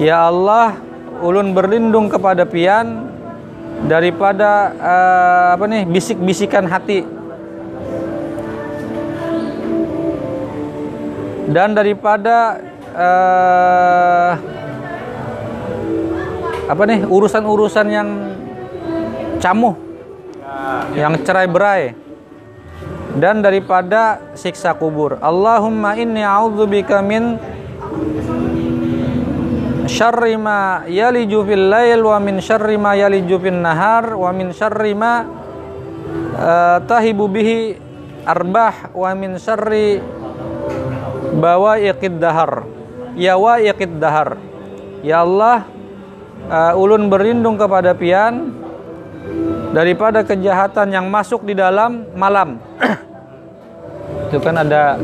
[0.00, 0.80] Ya Allah
[1.20, 3.12] ulun berlindung kepada pian
[3.84, 7.04] daripada uh, apa nih bisik-bisikan hati.
[11.50, 12.62] Dan daripada
[12.94, 14.32] uh,
[16.70, 18.08] apa nih urusan-urusan yang
[19.42, 19.74] camuh
[20.94, 22.09] yang cerai berai
[23.18, 25.18] dan daripada siksa kubur.
[25.18, 27.34] Allahumma inni a'udzubika min
[29.90, 34.94] syarri ma yaliju fil lail wa min syarri ma yaliju fin nahar wa min syarri
[34.94, 35.26] ma
[36.38, 37.74] uh, tahibu bihi
[38.22, 39.98] arbah wa min syarri
[41.34, 42.62] bawa iqid dahar.
[43.18, 44.38] Ya wa iqid dahar.
[45.02, 45.66] Ya Allah
[46.46, 48.59] uh, ulun berlindung kepada pian
[49.70, 52.58] daripada kejahatan yang masuk di dalam malam.
[54.30, 54.94] Itu kan ada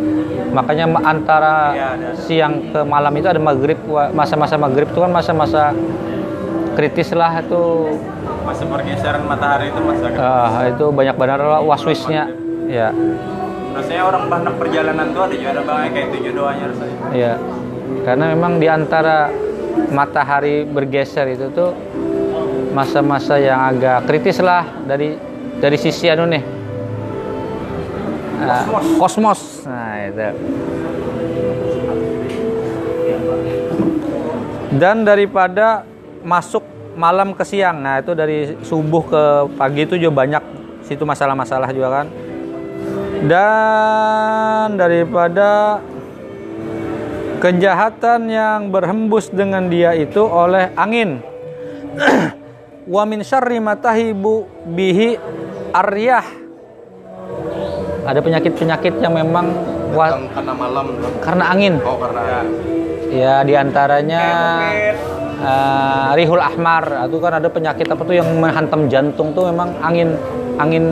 [0.55, 3.75] makanya ma- antara Iya, siang ke malam itu ada maghrib
[4.15, 5.75] masa-masa maghrib itu kan masa-masa
[6.79, 7.91] kritis lah itu.
[8.47, 12.31] Masa pergeseran matahari itu masa ah, itu banyak benar lah waswisnya.
[12.71, 12.95] Ya.
[13.75, 16.97] Rasanya orang banyak perjalanan tuh ada juga ada banyak kayak tujuh doanya rasanya.
[17.11, 17.33] ya
[18.07, 19.31] karena memang di antara
[19.91, 21.75] matahari bergeser itu tuh
[22.77, 25.17] masa-masa yang agak kritis lah dari
[25.57, 26.45] dari sisi anu nih.
[28.37, 28.69] Ah,
[29.01, 29.65] kosmos.
[29.65, 30.29] nah itu.
[34.77, 35.89] Dan daripada
[36.21, 36.61] masuk
[37.01, 39.23] malam ke siang nah itu dari subuh ke
[39.57, 40.45] pagi itu juga banyak
[40.85, 42.07] situ masalah-masalah juga kan.
[43.25, 45.81] Dan daripada
[47.41, 51.25] kejahatan yang berhembus dengan dia itu oleh angin
[52.87, 55.19] wa min syarri matahibu bihi
[55.75, 56.27] aryah
[58.07, 59.51] ada penyakit-penyakit yang memang
[59.97, 60.87] Datang karena malam
[61.25, 61.75] karena angin.
[61.81, 62.21] Oh karena
[63.09, 63.35] ya.
[63.47, 64.23] Di antaranya
[65.41, 67.09] eh, rihul ahmar.
[67.09, 70.13] Itu kan ada penyakit apa tuh yang menghantam jantung tuh memang angin
[70.57, 70.85] angin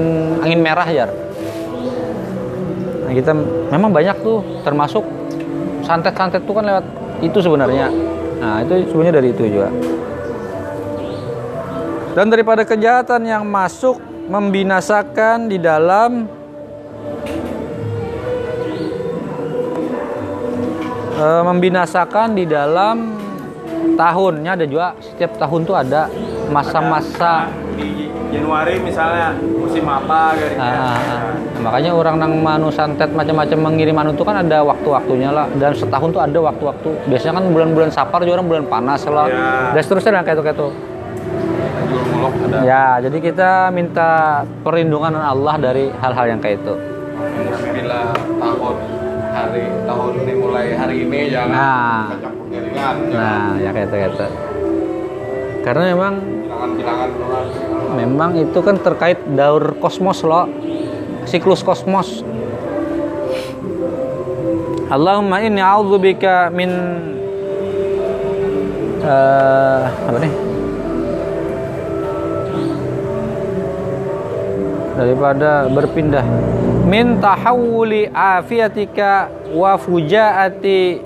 [0.44, 1.08] angin merah ya
[3.04, 3.32] nah, kita
[3.72, 5.00] memang banyak tuh termasuk
[5.80, 6.84] santet-santet tuh kan lewat
[7.24, 7.88] itu sebenarnya.
[8.40, 9.72] Nah itu sebenarnya dari itu juga
[12.14, 16.30] dan daripada kejahatan yang masuk membinasakan di dalam
[21.14, 22.96] eh, membinasakan di dalam
[23.94, 26.08] tahunnya ada juga setiap tahun tuh ada
[26.48, 30.70] masa-masa di Januari misalnya musim apa Ah, garingnya.
[30.70, 31.32] ah, ah.
[31.62, 36.10] makanya orang nang manu santet macam-macam mengirim anu itu kan ada waktu-waktunya lah dan setahun
[36.10, 39.70] tuh ada waktu-waktu biasanya kan bulan-bulan sapar juga orang bulan panas lah Ya.
[39.72, 40.68] dan seterusnya kayak itu kayak itu
[42.60, 42.66] ada.
[42.66, 46.74] ya jadi kita minta perlindungan Allah dari hal-hal yang kayak itu.
[47.74, 48.76] Bila tahun
[49.34, 52.02] hari tahun ini mulai hari ini jangan nah.
[52.22, 54.26] Campur jaringan, jangan nah ya kayak itu kayak itu.
[55.64, 56.14] Karena memang
[56.54, 57.46] bilangan-bilangan
[57.94, 60.46] memang itu kan terkait daur kosmos loh
[61.24, 62.22] siklus kosmos.
[64.92, 66.70] Allahumma inni a'udzubika min
[69.00, 70.53] eh, apa nih
[74.94, 76.24] daripada berpindah
[76.86, 81.02] min tahawuli afiatika wa fujaati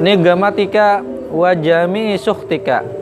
[0.00, 2.98] nigamatika wa jami'i sukhtika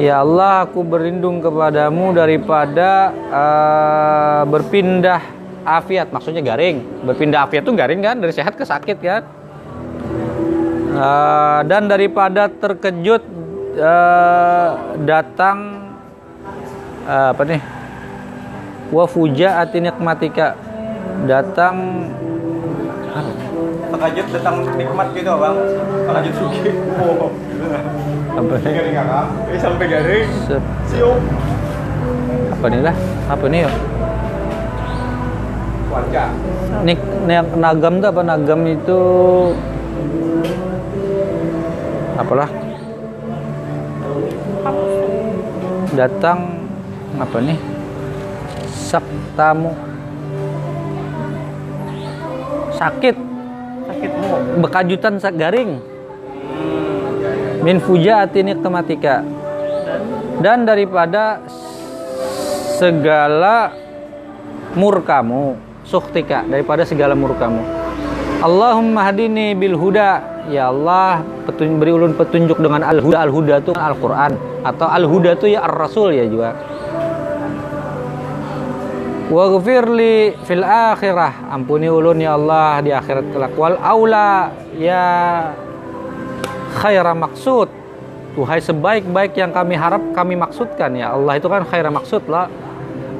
[0.00, 5.20] Ya Allah, aku berlindung kepadamu daripada eh, berpindah
[5.60, 7.04] afiat, maksudnya garing.
[7.04, 9.28] Berpindah afiat itu garing kan, dari sehat ke sakit kan.
[10.90, 13.22] Eh, dan daripada terkejut
[13.76, 14.68] eh,
[15.04, 15.79] datang
[17.10, 17.60] apa nih?
[18.94, 20.54] Wa fujaati nikmatika.
[21.26, 22.06] Datang
[23.90, 25.56] Terkejut datang nikmat gitu bang.
[26.06, 26.70] Terkejut suki.
[27.02, 27.34] Oh.
[28.38, 28.72] apa nih?
[28.72, 29.26] Garing kakak.
[29.50, 30.28] Eh sampai garing.
[30.86, 31.18] Siup.
[32.54, 32.96] apa nih lah?
[33.26, 33.70] Apa nih ya?
[35.90, 36.24] Cuaca.
[36.86, 39.00] Nik, nik- nagam tuh apa nagam itu
[42.14, 42.50] apalah
[45.96, 46.59] datang
[47.18, 47.58] apa nih?
[48.70, 49.90] Saktamu
[52.80, 53.16] sakit.
[53.90, 54.28] Sakitmu.
[54.64, 55.76] Bekajutan sak garing.
[57.60, 59.20] Min fujaati nikmatika.
[60.40, 61.44] Dan daripada
[62.80, 63.76] segala
[64.72, 67.60] murkamu suktika daripada segala murkamu.
[68.40, 70.40] Allahumma hadini bil huda.
[70.48, 74.34] Ya Allah petun beri ulun petunjuk dengan al huda al huda itu Al Quran
[74.66, 76.58] atau al huda itu ya ar rasul ya juga
[79.30, 81.54] Waghfir li fil akhirah.
[81.54, 83.54] Ampuni ulun ya Allah di akhirat kelak.
[83.54, 85.06] Wal aula ya
[86.82, 87.70] khaira maksud.
[88.34, 90.98] Tuhai sebaik-baik yang kami harap kami maksudkan.
[90.98, 92.50] Ya Allah itu kan khaira maksud lah.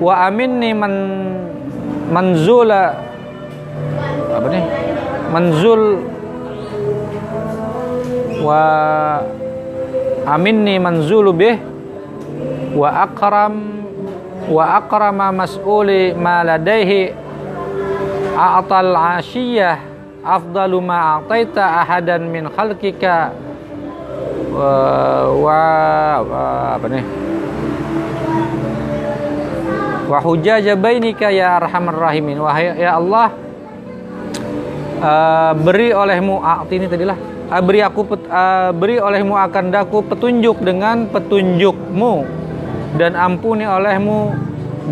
[0.03, 0.95] Wa aminni man
[2.11, 2.99] manzula
[4.35, 4.65] apa nih
[5.31, 5.83] manzul
[8.43, 8.63] wa
[10.27, 11.57] aminni manzulu bih
[12.75, 13.80] wa akram
[14.51, 17.15] wa akrama mas'uli ma ladaihi.
[18.35, 19.79] A'tal ashiyah
[20.27, 23.31] afdalu ma a'taita ahadan min khalqika.
[24.51, 24.71] Wa,
[25.31, 25.61] wa,
[26.27, 26.43] wa
[26.75, 27.05] apa nih?
[30.11, 32.43] Wa hujaja bainika ya arhamar rahimin.
[32.43, 33.31] Wahai ya Allah
[34.99, 40.63] eh, beri olehmu a'ti ini tadilah Eh, beri aku eh, beri olehmu akan daku petunjuk
[40.63, 42.40] dengan petunjukmu
[42.99, 44.35] dan ampuni olehmu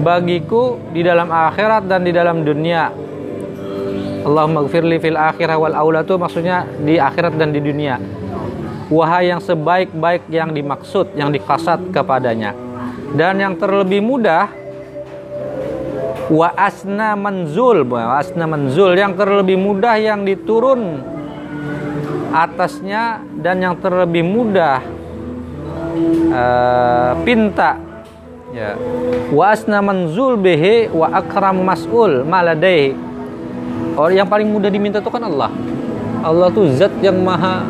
[0.02, 2.92] bagiku di dalam akhirat dan di dalam dunia.
[4.22, 7.96] Allahumma gfirli fil akhirah wal aula itu maksudnya di akhirat dan di dunia.
[8.88, 12.56] Wahai yang sebaik-baik yang dimaksud, yang dikasat kepadanya.
[13.12, 14.48] Dan yang terlebih mudah
[16.28, 21.00] wa asna manzul wa asna manzul yang terlebih mudah yang diturun
[22.36, 24.84] atasnya dan yang terlebih mudah
[26.28, 27.87] eh, pinta
[28.52, 28.74] ya.
[29.32, 32.96] Wa asna manzul bihi wa akram mas'ul maladai
[33.98, 35.50] orang yang paling mudah diminta itu kan Allah.
[36.22, 37.66] Allah tuh zat yang maha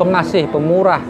[0.00, 0.48] pengasih.
[0.48, 1.02] pemurah.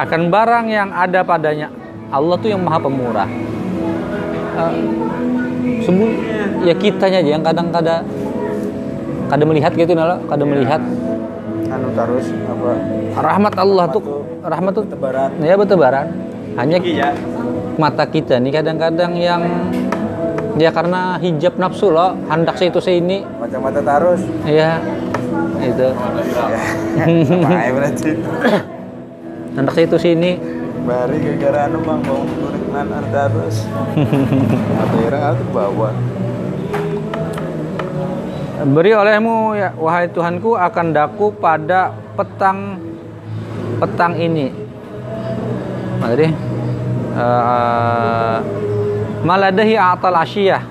[0.00, 1.68] Akan barang yang ada padanya
[2.08, 3.28] Allah tuh yang maha pemurah.
[4.60, 4.74] Eh,
[5.84, 6.08] semua
[6.64, 8.02] ya kitanya aja yang kadang kada
[9.28, 10.16] kada melihat gitu nala.
[10.24, 10.80] Kada melihat.
[11.70, 13.00] Anu terus apa?
[13.14, 14.02] rahmat Allah tuh
[14.42, 15.30] rahmat tuh Tebaran.
[15.42, 16.06] ya bertebaran
[16.54, 17.14] hanya Iya.
[17.76, 19.42] mata kita nih kadang-kadang yang
[20.56, 24.20] ya karena hijab nafsu loh hendak itu saya ini Macam-mata terus.
[24.44, 24.78] ya
[25.60, 25.88] itu
[27.40, 28.10] Makanya berarti.
[29.56, 30.32] hendak itu sini
[30.80, 33.68] Bari gara-gara anu bang goreng nanar terus.
[34.72, 35.92] Ada yang ada bawa.
[38.60, 42.80] Beri olehmu ya wahai Tuhanku akan daku pada petang
[43.76, 44.52] petang ini.
[46.00, 46.28] Jadi
[47.14, 48.36] uh,
[49.22, 50.62] maladahi atal asyiyah.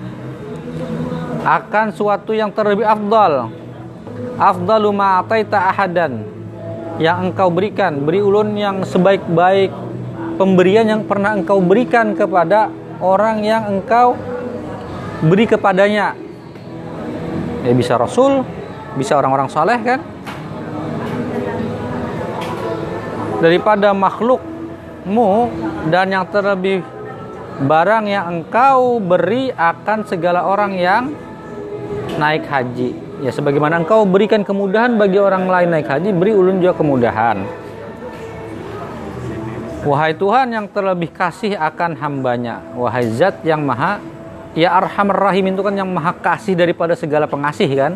[1.46, 3.54] Akan suatu yang terlebih afdal.
[4.36, 6.26] Afdalu ma ataita ahadan.
[7.00, 9.72] Yang engkau berikan, beri ulun yang sebaik-baik
[10.36, 12.68] pemberian yang pernah engkau berikan kepada
[13.00, 14.20] orang yang engkau
[15.24, 16.16] beri kepadanya.
[17.64, 18.44] Ya bisa rasul
[19.00, 20.00] bisa orang-orang saleh kan?
[23.40, 23.96] Daripada
[25.00, 25.32] makhlukmu
[25.92, 26.84] dan yang terlebih
[27.64, 31.04] barang yang engkau beri akan segala orang yang
[32.20, 32.96] naik haji.
[33.20, 37.44] Ya sebagaimana engkau berikan kemudahan bagi orang lain naik haji beri ulun juga kemudahan.
[39.84, 44.04] Wahai Tuhan yang terlebih kasih akan hambanya wahai zat yang maha
[44.52, 47.96] ya arhamar rahim itu kan yang maha kasih daripada segala pengasih kan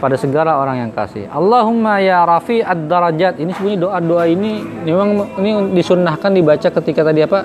[0.00, 1.28] pada segala orang yang kasih.
[1.28, 7.20] Allahumma ya rafi ad darajat ini sebenarnya doa-doa ini memang ini disunnahkan dibaca ketika tadi
[7.22, 7.44] apa?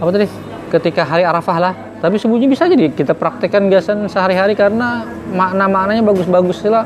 [0.00, 0.26] Apa tadi?
[0.66, 1.74] Ketika hari Arafah lah.
[2.00, 6.84] Tapi sembunyi bisa jadi kita praktekkan gasan sehari-hari karena makna-maknanya bagus-bagus lah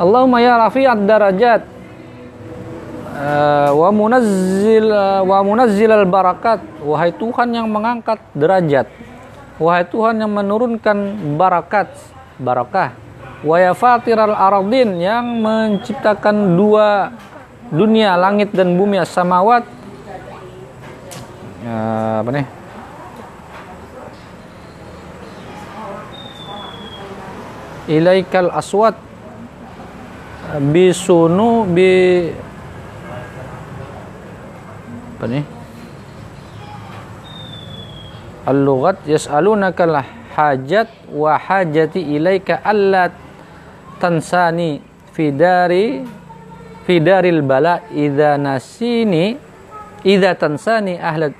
[0.00, 1.74] Allahumma ya rafi ad darajat
[3.14, 4.90] Eh, wa munazzil
[5.22, 6.58] wa munazzil al barakat.
[6.82, 8.90] Wahai Tuhan yang mengangkat derajat.
[9.62, 11.94] Wahai Tuhan yang menurunkan barakat
[12.40, 12.96] barakah
[13.44, 17.12] wa ya fatiral ardin yang menciptakan dua
[17.68, 19.68] dunia langit dan bumi as-samawat.
[21.64, 22.46] Eh, apa nih?
[27.84, 28.96] Ilaikal aswat.
[30.54, 32.30] Bisunu bi
[35.18, 35.44] apa nih?
[38.44, 40.04] Al-lughat yas'alunaka
[40.34, 43.10] hajat wa hajati ilaika alla
[44.02, 44.82] tansani
[45.14, 46.02] fi dari
[46.84, 49.38] fi daril bala idza nasini
[50.02, 51.34] idza tansani ahlat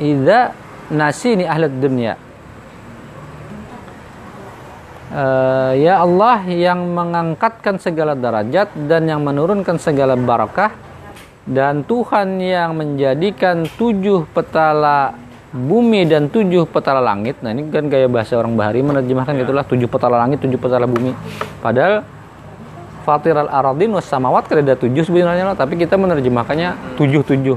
[0.00, 0.56] idza
[0.88, 2.16] nasini ahlat dunya.
[5.08, 10.68] Eh, ya Allah yang mengangkatkan segala derajat dan yang menurunkan segala barakah
[11.48, 15.16] dan Tuhan yang menjadikan tujuh petala
[15.52, 17.40] bumi dan tujuh petala langit.
[17.40, 21.16] Nah ini kan gaya bahasa orang bahari menerjemahkan gitulah tujuh petala langit tujuh petala bumi.
[21.64, 22.04] Padahal
[23.08, 27.56] Fatir al aradin was samawat kan ada tujuh sebenarnya lah tapi kita menerjemahkannya tujuh tujuh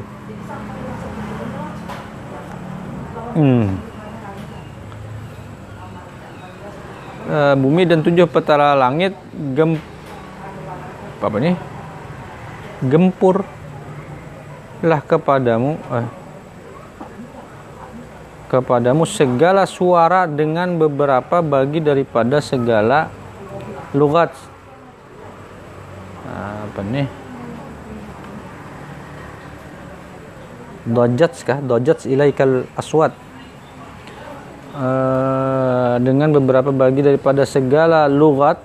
[3.36, 3.92] hmm.
[7.32, 9.16] Eh, bumi dan tujuh petala langit
[9.56, 9.80] gem
[11.22, 11.56] apa nih?
[12.84, 13.48] Gempur
[14.84, 15.80] lah kepadamu.
[15.80, 16.08] Eh,
[18.52, 23.08] kepadamu segala suara dengan beberapa bagi daripada segala
[23.96, 24.36] lugat.
[26.28, 27.08] Nah, apa nih?
[30.84, 31.64] Dojats kah?
[31.64, 33.16] Dojats ilaikal aswad.
[34.76, 38.60] Eh, dengan beberapa bagi daripada segala lugat.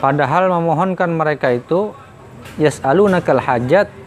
[0.00, 1.92] Padahal memohonkan mereka itu
[2.56, 3.97] yas'alunakal hajat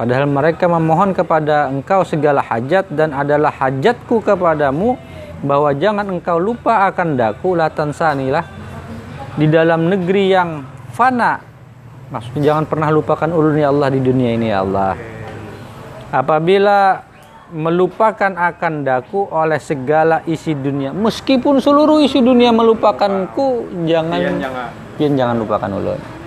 [0.00, 4.96] padahal mereka memohon kepada engkau segala hajat dan adalah hajatku kepadamu
[5.44, 8.48] bahwa jangan engkau lupa akan daku latan sanilah
[9.36, 10.64] di dalam negeri yang
[10.96, 11.50] fana
[12.10, 14.98] Maksudnya jangan pernah lupakan ulun ya Allah di dunia ini ya Allah.
[16.10, 17.06] Apabila
[17.54, 24.68] melupakan akan daku oleh segala isi dunia, meskipun seluruh isi dunia melupakanku, jangan Pian jangan.
[24.98, 26.19] pian jangan lupakan ulun.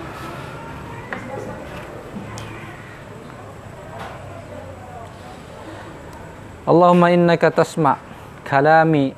[6.64, 8.00] Allahumma innaka tasma'
[8.40, 9.12] kalami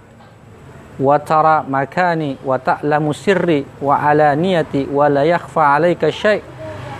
[0.99, 6.43] wa tara makani wa ta'lamu sirri wa alaniyati wa la yakhfa 'alaika syai'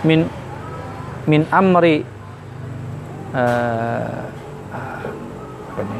[0.07, 0.23] min
[1.27, 2.07] min amri
[3.35, 4.23] eh,
[4.71, 5.99] apa ni?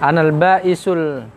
[0.00, 1.28] Ana al-ba'isul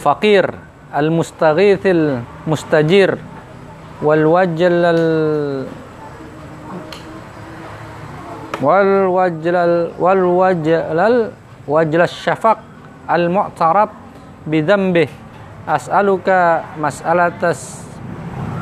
[0.00, 0.48] faqir
[0.88, 3.20] al-mustaghithil mustajir
[8.60, 11.32] wal wajlal wal wajlal
[11.68, 12.58] wajlas syafaq
[13.04, 13.92] al mu'tarab
[14.48, 15.10] bi dhanbih
[15.66, 17.86] as'aluka mas'alatas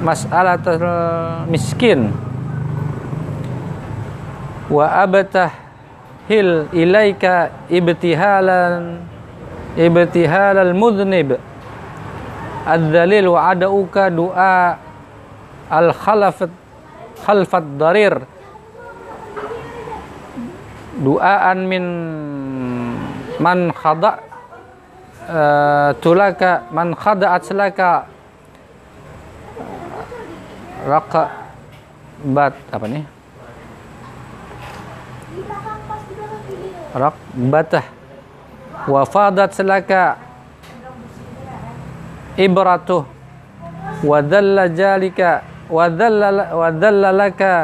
[0.00, 2.10] mas'alatal eh, miskin.
[4.72, 5.52] Wa abatah
[6.28, 9.04] hil ilaika ibtihalan
[9.76, 11.36] ibtihalal mudhnib
[12.64, 14.80] wa adauka du'a
[15.68, 16.52] al khalafat
[17.20, 18.24] khalfat darir
[21.04, 21.84] duaan min
[23.38, 24.12] man khada
[25.28, 27.44] eh, tulaka man khada'at
[30.84, 31.22] raka
[32.24, 33.04] bat apa nih
[36.94, 37.16] rak
[37.52, 37.86] batah
[38.88, 40.16] wa fadat selaka
[42.36, 43.04] ibratuh.
[44.04, 47.54] Wa dhalla jalika wa dhalla wa dhalla laka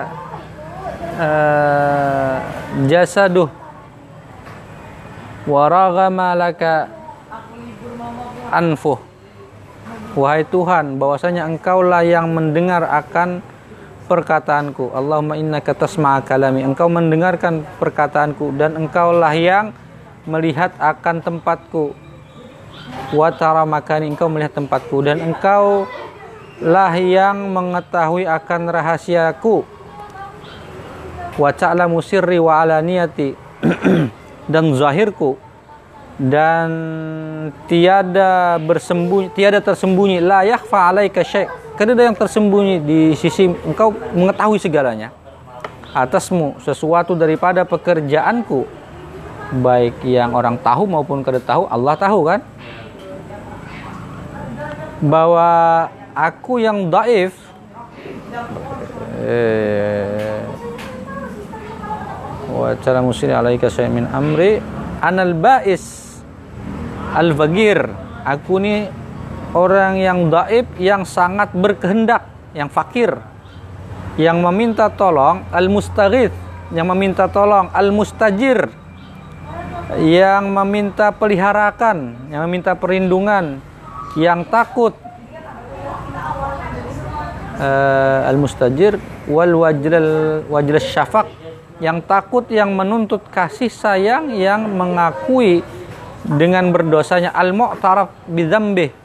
[1.20, 2.36] eh,
[2.86, 3.50] jasaduh.
[5.48, 6.86] Waragama laka
[8.52, 9.00] anfuh.
[10.14, 13.42] Wahai Tuhan bahwasanya engkaulah yang mendengar akan
[14.10, 14.90] perkataanku.
[14.90, 16.66] Allahumma innaka tasma'a kalami.
[16.66, 19.70] Engkau mendengarkan perkataanku dan engkaulah yang
[20.26, 21.94] melihat akan tempatku.
[23.14, 24.98] Wa tara makani engkau melihat tempatku.
[25.06, 25.86] Dan engkau
[26.58, 29.79] lah yang mengetahui akan rahasiaku
[31.36, 33.34] wa ta'lamu sirri wa alaniyati.
[34.50, 35.36] Dan zahirku.
[36.20, 36.68] Dan
[37.64, 40.20] tiada bersembunyi tiada tersembunyi.
[40.20, 41.48] La yakhfa alaika syai.
[41.80, 45.16] Kada ada yang tersembunyi di sisi engkau mengetahui segalanya.
[45.96, 48.68] Atasmu sesuatu daripada pekerjaanku.
[49.64, 52.44] Baik yang orang tahu maupun kada tahu Allah tahu kan?
[55.00, 55.48] Bahwa
[56.12, 57.32] aku yang daif
[59.24, 60.44] eh,
[62.50, 64.58] wa cara muslim alaika syai' min amri.
[65.00, 66.18] Anal ba'is
[67.16, 67.88] al fagir
[68.26, 68.84] aku ni
[69.56, 73.16] orang yang daib yang sangat berkehendak yang fakir.
[74.20, 76.34] Yang meminta tolong al mustaghith
[76.70, 78.70] yang meminta tolong al mustajir
[79.98, 83.58] yang meminta peliharakan yang meminta perlindungan.
[84.18, 84.94] Yang takut
[87.62, 88.98] eh, al mustajir
[89.30, 91.39] wal wajral wajral syafaq
[91.80, 95.64] yang takut yang menuntut kasih sayang yang mengakui
[96.24, 99.00] dengan berdosanya al mu'taraf bidzambi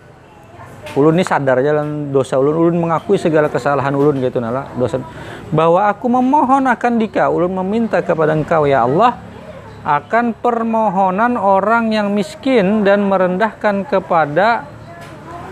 [0.94, 2.56] ulun ini sadar jalan dosa ulun.
[2.56, 4.70] Ulun mengakui segala kesalahan ulun gitu nala.
[4.78, 5.02] Dosa.
[5.50, 9.18] Bahwa aku memohon akan dika ulun meminta kepada engkau ya Allah
[9.86, 14.66] akan permohonan orang yang miskin dan merendahkan kepada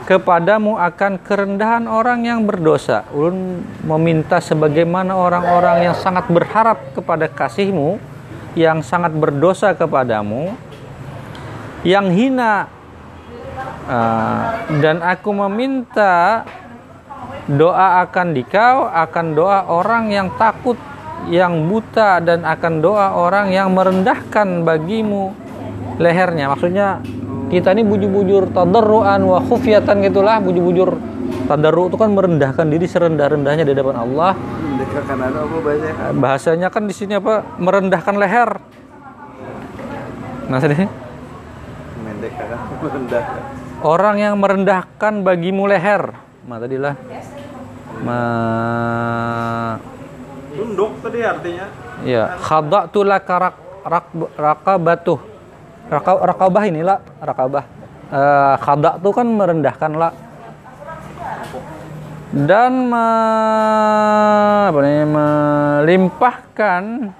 [0.03, 3.07] kepadamu akan kerendahan orang yang berdosa.
[3.15, 7.97] Ulun meminta sebagaimana orang-orang yang sangat berharap kepada kasihmu,
[8.53, 10.53] yang sangat berdosa kepadamu,
[11.87, 12.67] yang hina.
[13.83, 16.47] Ah, dan aku meminta
[17.51, 20.79] doa akan dikau, akan doa orang yang takut,
[21.27, 25.35] yang buta, dan akan doa orang yang merendahkan bagimu
[25.99, 26.55] lehernya.
[26.55, 27.03] Maksudnya
[27.53, 30.97] kita ini bujur-bujur tadarruan wa khufyatan gitulah bujur-bujur
[31.45, 34.33] tadarru itu kan merendahkan diri serendah-rendahnya di depan Allah.
[34.37, 35.93] Mendekatkan apa bahasanya?
[35.93, 37.45] Eh, bahasanya kan di sini apa?
[37.61, 38.49] Merendahkan leher.
[40.49, 40.85] Nah sini
[43.83, 46.15] orang yang merendahkan bagimu leher.
[46.47, 46.95] Nah tadilah.
[48.03, 48.21] Ma.
[50.53, 51.65] Tunduk tadi artinya.
[52.03, 53.55] ya khada'tu laka rak,
[53.87, 55.32] rak, rakabatuh
[55.91, 57.63] Raka, rakabah inilah rakabah.
[58.13, 60.13] Eh khada tuh kan merendahkan lah
[62.33, 63.09] dan me,
[64.73, 67.13] apa namanya, melimpahkan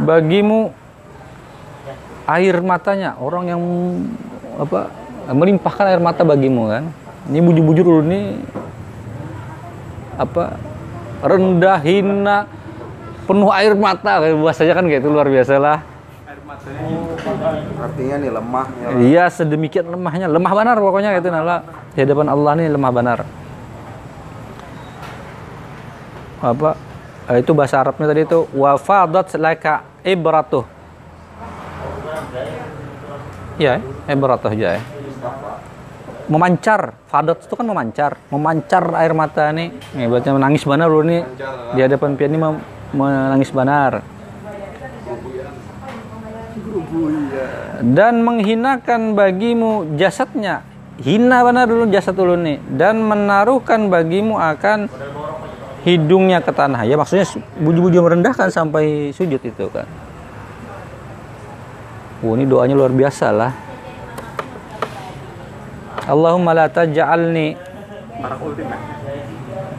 [0.00, 0.72] bagimu
[2.24, 3.20] air matanya.
[3.20, 3.60] Orang yang
[4.56, 4.88] apa
[5.28, 6.88] melimpahkan air mata bagimu kan?
[7.28, 8.40] Ini bujur-bujur dulu nih
[10.16, 10.56] apa
[11.20, 12.48] rendah hina
[13.28, 14.24] penuh air mata.
[14.24, 15.84] Kayak bahasanya kan kayak itu luar biasa lah.
[16.24, 17.09] Air matanya
[17.80, 18.88] Artinya nih lemah ya.
[19.00, 20.26] iya sedemikian lemahnya.
[20.30, 21.62] Lemah benar pokoknya itu nala.
[21.94, 23.18] Di hadapan Allah nih lemah benar
[26.40, 26.72] apa?
[27.28, 30.64] Eh, itu bahasa Arabnya tadi itu wafadat laka ibratuh.
[33.60, 33.76] Ya
[34.08, 34.80] ibratuh ya
[36.30, 36.94] memancar.
[37.10, 38.16] Fadat itu kan memancar.
[38.30, 39.74] Memancar air mata nih
[40.06, 41.26] berarti menangis benar lu nih.
[41.76, 42.38] Di hadapan pian ini
[42.94, 44.19] menangis benar
[47.80, 50.66] dan menghinakan bagimu jasadnya.
[51.00, 52.60] Hina benar dulu jasad dulu nih.
[52.76, 54.90] Dan menaruhkan bagimu akan
[55.86, 56.84] hidungnya ke tanah.
[56.84, 57.24] Ya maksudnya
[57.56, 59.88] buju-buju merendahkan sampai sujud itu kan.
[62.20, 63.52] Wah, ini doanya luar biasa lah.
[66.04, 67.56] Allahumma la taj'alni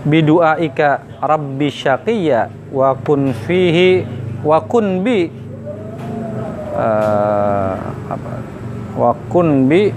[0.01, 4.01] bidu'aika rabbi syaqiyya wa kun fihi
[4.41, 5.30] wa kun bi
[6.72, 7.76] eh,
[8.12, 8.32] apa
[8.96, 9.92] wa kun bi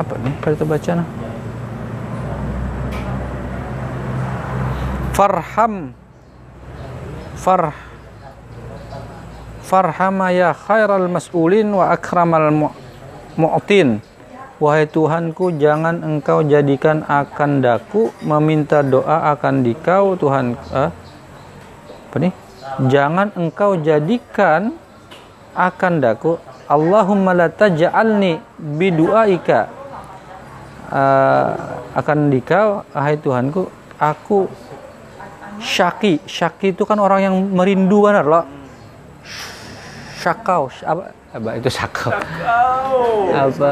[0.00, 1.08] apa nih kalau baca nah
[5.12, 5.92] farham
[7.36, 7.76] farh
[9.60, 12.76] farhama ya khairal mas'ulin wa akramal mu-
[13.36, 14.00] mu'tin
[14.60, 20.52] Wahai Tuhanku, jangan engkau jadikan akan daku meminta doa akan dikau Tuhan.
[20.52, 20.92] Eh?
[22.12, 22.32] Apa nih?
[22.86, 24.78] Jangan engkau jadikan
[25.56, 26.38] akan daku
[26.70, 29.60] Allahumma la taj'alni bidu'aika.
[30.90, 31.50] Eh,
[31.94, 33.66] akan dikau wahai Tuhanku
[33.98, 34.46] aku
[35.58, 36.22] syaki.
[36.26, 38.46] Syaki itu kan orang yang merindu benar loh.
[40.22, 41.14] Syakau apa?
[41.30, 42.10] Apa itu sakau
[43.30, 43.70] apa?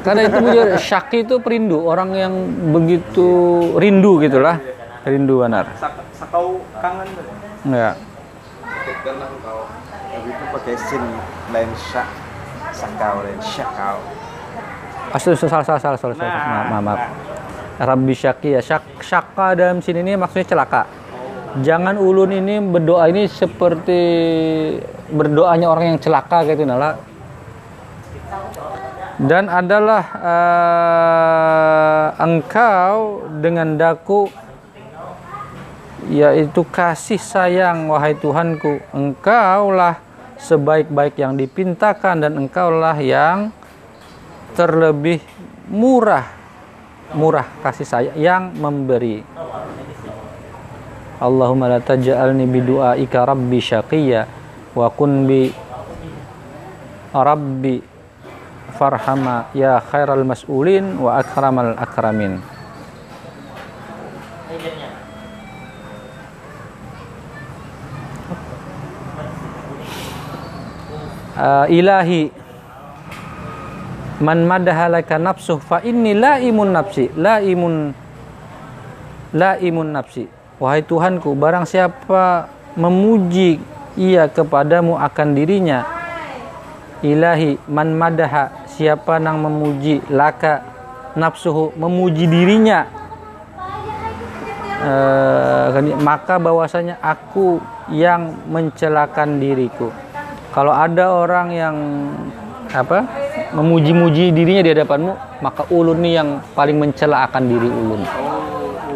[0.00, 0.40] Karena itu
[0.80, 2.32] syaki itu perindu orang yang
[2.72, 3.28] begitu
[3.76, 4.56] rindu gitulah.
[5.04, 5.68] Rindu benar.
[5.76, 7.04] Sak- sakau kangen
[7.64, 7.70] tuh.
[7.72, 7.94] enggak
[10.14, 11.04] Tapi itu pakai sin
[11.50, 12.08] lain syak.
[12.70, 13.98] Sakau lain syakau.
[15.10, 16.28] Asli salah salah salah salah, salah.
[16.28, 17.00] Maaf, maaf, maaf.
[17.74, 20.86] Rabbi syaki ya syak syaka dalam sini ini maksudnya celaka
[21.62, 24.02] jangan ulun ini berdoa ini seperti
[25.10, 26.98] berdoanya orang yang celaka gitu nala
[29.18, 34.26] dan adalah eh, engkau dengan daku
[36.10, 38.80] yaitu kasih sayang wahai Tuhanku.
[38.92, 40.00] Engkaulah
[40.40, 43.54] sebaik-baik yang dipintakan dan engkaulah yang
[44.52, 45.22] terlebih
[45.70, 46.26] murah
[47.14, 49.22] murah kasih sayang yang memberi.
[51.22, 54.26] Allahumma la taj'alni bidu'aika rabbi syaqiyya
[54.74, 55.48] wa kun bi
[57.14, 57.78] rabbi
[58.74, 62.42] farhama ya khairal mas'ulin wa akramal akramin
[71.34, 72.30] Uh, ilahi
[74.22, 77.10] man madahalaka nafsuh fa inni laimun nafsi.
[77.18, 77.90] Laimun
[79.34, 80.30] laimun nafsi.
[80.62, 82.46] Wahai Tuhanku barang siapa
[82.78, 83.58] memuji
[83.98, 85.82] ia kepadamu akan dirinya.
[87.02, 90.62] Ilahi man madaha siapa nang memuji laka
[91.18, 92.86] nafsuhu memuji dirinya.
[94.84, 97.56] Eh, maka bahwasanya aku
[97.88, 100.03] yang mencelakan diriku
[100.54, 101.76] kalau ada orang yang
[102.70, 103.02] apa
[103.54, 108.02] memuji-muji dirinya di hadapanmu maka ulun nih yang paling mencela akan diri ulun.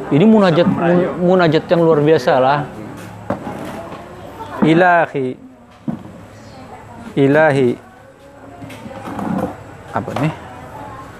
[0.09, 2.59] Ini munajat mun- munajat yang luar biasa lah.
[4.62, 5.36] Ilahi.
[7.18, 7.70] Ilahi.
[9.92, 10.32] Apa nih?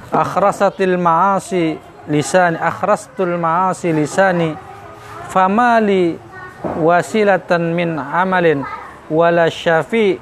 [0.09, 1.77] Akhrasatil ma'asi
[2.09, 4.57] lisani akhrastul ma'asi lisani
[5.29, 6.17] famali
[6.81, 8.65] wasilatan min amalin
[9.13, 10.17] wala syafi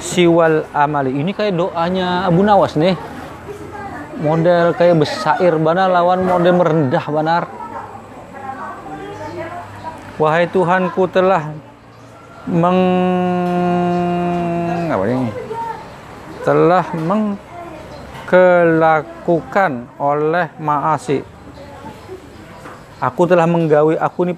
[0.00, 1.14] siwal amali.
[1.18, 2.96] Ini kayak doanya Abu Nawas nih.
[4.18, 7.46] Model kayak besair benar lawan model merendah benar
[10.18, 11.54] wahai Tuhanku telah
[12.50, 12.74] meng
[14.90, 15.30] apa ini?
[16.42, 16.90] Telah
[18.26, 21.22] mengkelakukan oleh maasi.
[22.98, 24.34] Aku telah menggawi aku ini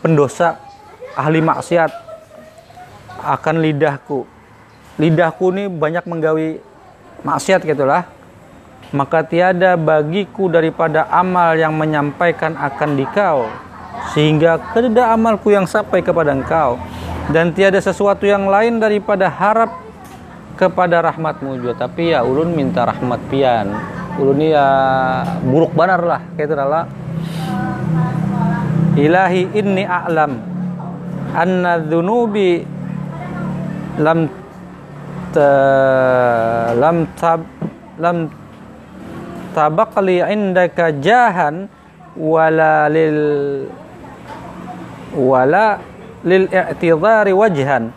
[0.00, 0.56] pendosa
[1.12, 1.92] ahli maksiat
[3.20, 4.24] akan lidahku
[5.00, 6.60] lidahku ini banyak menggawi
[7.24, 8.04] maksiat gitulah.
[8.90, 13.46] Maka tiada bagiku daripada amal yang menyampaikan akan dikau
[14.10, 16.76] sehingga tidak amalku yang sampai kepada engkau.
[17.30, 19.78] Dan tiada sesuatu yang lain daripada harap
[20.58, 21.86] kepada rahmatmu juga.
[21.86, 23.70] Tapi ya ulun minta rahmat pian.
[24.18, 24.66] Ulun ini ya
[25.46, 26.84] buruk benar lah kayak itu lah
[28.98, 30.32] ilahi inni a'lam
[31.32, 32.66] anna dhunubi
[34.00, 34.26] lam
[36.76, 37.46] lam tab
[38.00, 38.30] lam
[39.54, 41.70] tabaqli indaka jahan
[42.18, 43.18] wala lil
[45.14, 45.78] wala
[46.26, 47.94] lil i'tidhari wajhan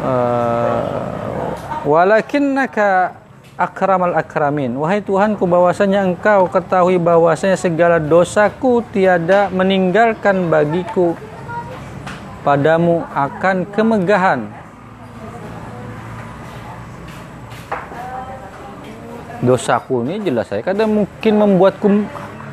[0.00, 1.52] uh,
[1.84, 3.16] walakinnaka
[3.56, 11.14] akramal akramin wahai Tuhanku bahwasanya engkau ketahui bahwasanya segala dosaku tiada meninggalkan bagiku.
[12.42, 14.61] Padamu akan kemegahan
[19.42, 21.86] dosaku ini jelas saya kadang mungkin membuatku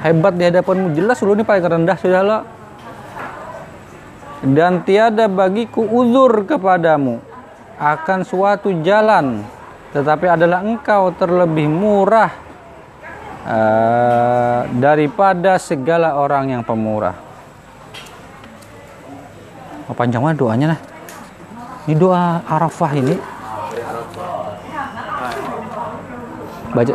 [0.02, 0.98] hebat di hadapanmu.
[0.98, 2.42] Jelas lu ini paling rendah sudahlah
[4.42, 7.22] dan tiada bagiku uzur kepadamu.
[7.80, 9.46] Akan suatu jalan
[9.96, 12.32] tetapi adalah engkau terlebih murah
[13.48, 17.16] uh, daripada segala orang yang pemurah.
[19.88, 20.82] Oh, panjang banget doanya nah.
[21.90, 23.39] Ini doa Arafah ini
[26.74, 26.93] baca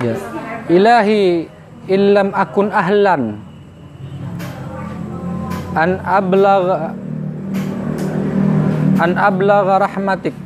[0.00, 0.14] ya.
[0.70, 1.50] Ilahi
[1.90, 3.42] illam akun ahlan.
[5.76, 6.94] An ablagha
[9.00, 10.36] an ablagha rahmatik.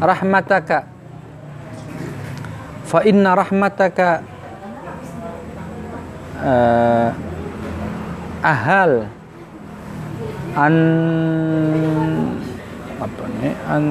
[0.00, 0.88] Rahmataka.
[2.88, 4.08] Fa inna rahmataka
[6.40, 7.08] uh,
[8.42, 8.92] ahal.
[10.50, 10.74] An
[13.00, 13.84] apa nih an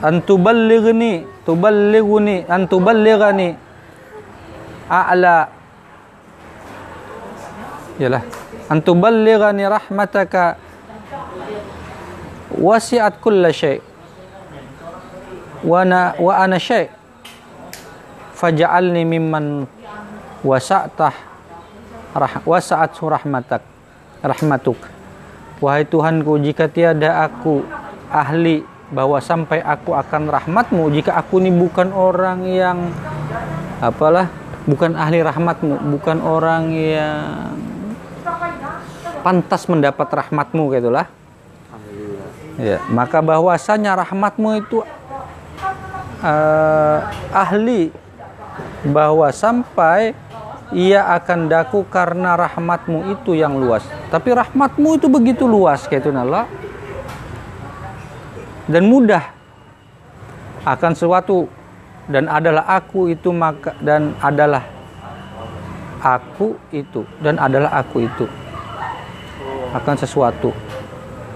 [0.00, 3.56] an tuballighni tuballighuni an tuballighani
[4.90, 5.48] a'la.
[8.00, 8.22] Yalah.
[8.70, 10.56] An tuballighani rahmataka
[12.54, 13.78] wasi'at kulla syai
[15.66, 16.88] wa ana wa ana syai
[18.34, 19.68] faj'alni mimman
[20.40, 21.14] wasa'tah
[22.16, 23.62] rah, wasa'at rahmatak
[24.24, 24.80] rahmatuk.
[25.60, 27.60] Wahai Tuhanku jika tiada aku
[28.08, 32.90] ahli bahwa sampai aku akan rahmatmu jika aku ini bukan orang yang
[33.78, 34.26] apalah
[34.66, 37.54] bukan ahli rahmatmu bukan orang yang
[39.22, 41.06] pantas mendapat rahmatmu gitulah.
[42.60, 44.82] Ya maka bahwasanya rahmatmu itu
[46.24, 46.98] uh,
[47.30, 47.94] ahli.
[48.80, 50.16] Bahwa sampai
[50.72, 53.84] ia akan daku karena rahmatmu itu yang luas.
[54.08, 56.48] Tapi rahmatmu itu begitu luas kayak itu Allah
[58.70, 59.34] dan mudah
[60.64, 61.50] akan sesuatu.
[62.10, 64.66] Dan adalah aku itu maka dan adalah
[66.02, 68.26] aku itu dan adalah aku itu
[69.70, 70.50] akan sesuatu.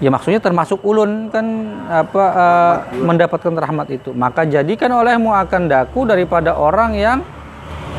[0.03, 1.47] Ya maksudnya termasuk ulun kan
[1.87, 4.11] apa uh, mendapatkan rahmat itu.
[4.11, 7.19] Maka jadikan olehmu akan daku daripada orang yang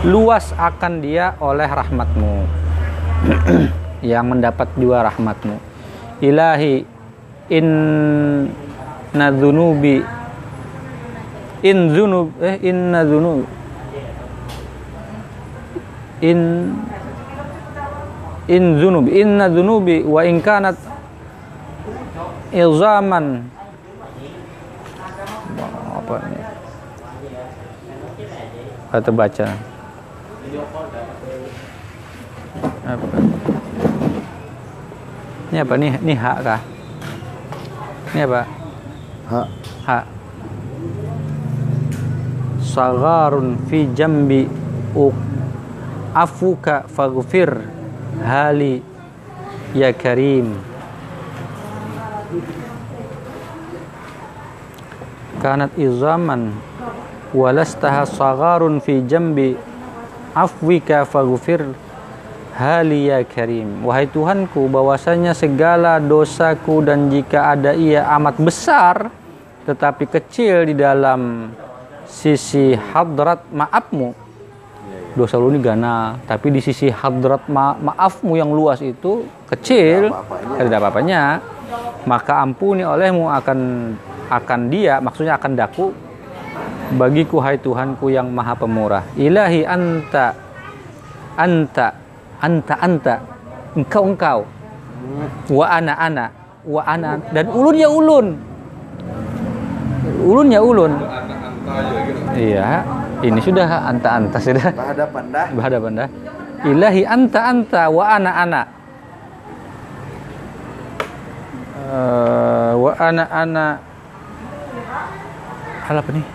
[0.03, 2.33] luas akan dia oleh rahmatmu.
[4.05, 5.57] Yang mendapat dua rahmatmu.
[6.21, 6.86] Ilahi
[7.49, 7.67] in
[9.16, 10.03] inna dzunubi
[11.63, 13.47] in dzunub eh inna dzunub
[16.20, 16.39] in
[18.51, 20.76] in dzunub inna dzunubi wa in kanat
[22.51, 23.47] ilzaman
[25.95, 26.39] apa ini
[28.91, 29.47] kata baca
[32.86, 33.18] apa?
[35.49, 35.74] Ini apa?
[35.74, 36.61] Nih ini hak kah?
[38.13, 38.64] Ini apa
[39.26, 39.49] Hak.
[39.89, 39.99] ha
[42.61, 44.45] sagarun fi jambi
[44.93, 45.15] uk.
[46.15, 47.63] Afuka faghfir.
[48.21, 48.84] Hali.
[49.76, 50.55] Ya karim.
[55.39, 56.55] Kanat izaman.
[57.36, 59.55] Walastaha sagarun fi jambi.
[60.36, 61.71] Afwika faghfir
[62.55, 63.83] hali ya karim.
[63.83, 68.95] Wahai Tuhanku bahwasanya segala dosaku dan jika ada ia amat besar
[69.67, 71.51] tetapi kecil di dalam
[72.07, 74.15] sisi hadrat maafmu.
[75.15, 80.11] Dosa lu ini gana tapi di sisi hadrat ma maafmu yang luas itu kecil
[80.59, 81.39] tidak apa-apanya
[82.03, 83.59] maka ampuni olehmu akan
[84.27, 85.95] akan dia maksudnya akan daku
[86.99, 89.07] bagiku hai Tuhanku yang maha pemurah.
[89.15, 90.35] Ilahi anta
[91.39, 92.04] anta
[92.45, 93.15] anta anta.
[93.73, 94.39] Engkau engkau.
[95.49, 96.25] Wa ana ana.
[96.63, 97.17] Wa ana.
[97.33, 98.27] Dan ulun ya ulun.
[100.21, 100.91] Ulun ya ulun.
[102.37, 102.85] Iya.
[103.25, 104.69] Ini sudah anta anta sudah.
[104.69, 105.47] Berhadapan dah.
[105.57, 106.09] berhadapan dah.
[106.65, 107.81] Ilahi anta anta.
[107.89, 108.61] Wa ana ana.
[111.85, 113.67] Eh, wa ana ana.
[115.85, 116.25] Hal apa nih?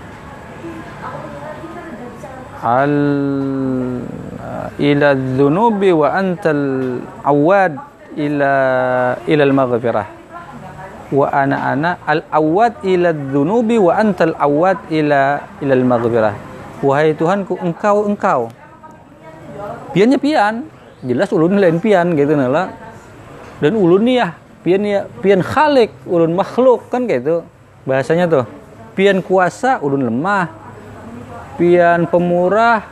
[2.60, 2.94] Hal
[4.80, 7.76] ila dzunubi wa antal awad
[8.16, 8.52] ila
[9.28, 10.06] ila al maghfirah
[11.12, 16.34] wa ana ana al awad ila dzunubi wa antal awad ila ila al maghfirah
[16.80, 18.48] wahai Tuhanku engkau engkau.
[19.92, 20.64] Piannya pian.
[21.00, 22.76] Jelas ulun lain pian gitu nala
[23.56, 27.40] dan ulun ya pian ya pian khalik ulun makhluk kan gitu.
[27.88, 28.44] Bahasanya tuh
[28.92, 30.52] pian kuasa ulun lemah.
[31.56, 32.84] Pian pemurah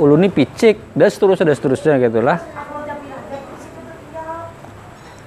[0.00, 2.38] ulun ini picik dan seterusnya dan seterusnya gitulah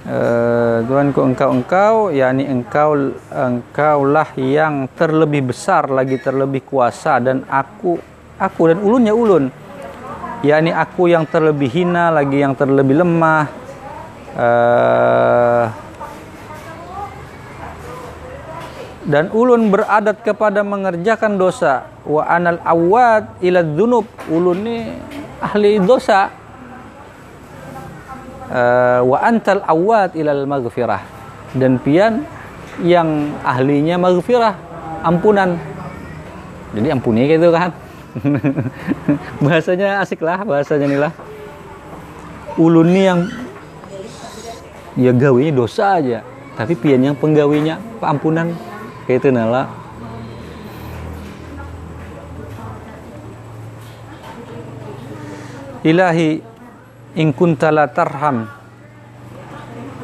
[0.06, 7.98] Eh, Tuhanku engkau engkau yakni engkau engkaulah yang terlebih besar lagi terlebih kuasa dan aku
[8.38, 9.50] aku dan ulunnya ulun.
[10.46, 13.50] Yakni aku yang terlebih hina lagi yang terlebih lemah.
[14.38, 15.64] Eh,
[19.06, 21.86] dan ulun beradat kepada mengerjakan dosa.
[22.02, 24.06] Wa anal awad ila dzunub.
[24.26, 24.76] Ulun ni
[25.38, 26.26] ahli dosa.
[28.50, 31.02] Eh, wa antal awad ilal maghfirah.
[31.54, 32.26] Dan pian
[32.82, 34.58] yang ahlinya maghfirah
[35.06, 35.54] ampunan.
[36.74, 37.70] Jadi ampuni gitu kan?
[39.44, 41.12] Bahasanya asik lah bahasanya nih lah.
[42.58, 43.20] Ulun nih yang
[44.98, 46.26] ya gawinya dosa aja.
[46.58, 48.50] Tapi pian yang penggawinya ampunan
[49.06, 49.70] kayak itu nala.
[55.86, 56.42] Ilahi
[57.14, 58.50] in kunta la tarham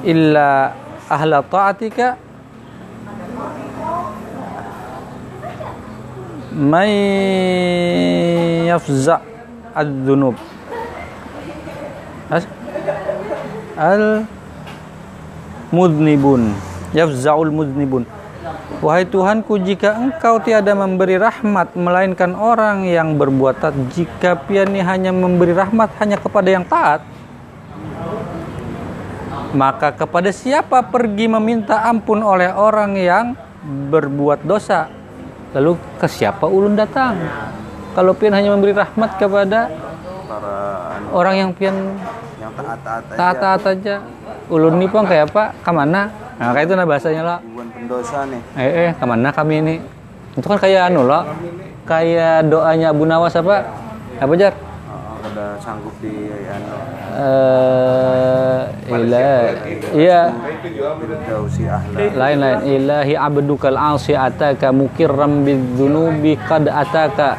[0.06, 0.70] illa
[1.10, 2.14] ahla ta'atika.
[6.52, 6.90] Man
[8.68, 9.24] yafza
[9.72, 10.36] ad-dhunub
[12.28, 12.46] As-
[13.72, 14.28] al
[15.72, 16.52] mudnibun
[16.92, 18.04] yafza'ul mudnibun
[18.80, 25.12] Wahai Tuhanku, jika engkau tiada memberi rahmat, melainkan orang yang berbuat taat, jika piani hanya
[25.12, 27.04] memberi rahmat hanya kepada yang taat,
[29.52, 33.36] maka kepada siapa pergi meminta ampun oleh orang yang
[33.92, 34.88] berbuat dosa?
[35.52, 37.20] Lalu ke siapa ulun datang?
[37.92, 39.68] Kalau pian hanya memberi rahmat kepada
[40.24, 40.56] para
[41.12, 41.76] orang yang pian
[42.40, 43.94] yang taat-taat aja taat-taat aja,
[44.48, 45.52] ulun nih pun kayak apa?
[45.60, 46.08] Ke mana?
[46.42, 47.38] Nah, kayak itu nah bahasanya lah.
[47.38, 49.74] ribuan pendosa nih Eh, eh, ke mana kami ini?
[50.34, 51.22] Itu kan kayak anu loh,
[51.86, 53.62] kayak doanya Abu Nawas apa?
[54.18, 54.50] Apa jar?
[54.90, 56.10] Oh, udah sanggup di
[56.50, 56.74] anu
[57.12, 59.54] Eh, ilah,
[59.94, 60.20] iya,
[62.16, 62.58] lain lain.
[62.64, 67.38] Ilahi abdukal asi ataka mukirram bidzunubi qad ataka.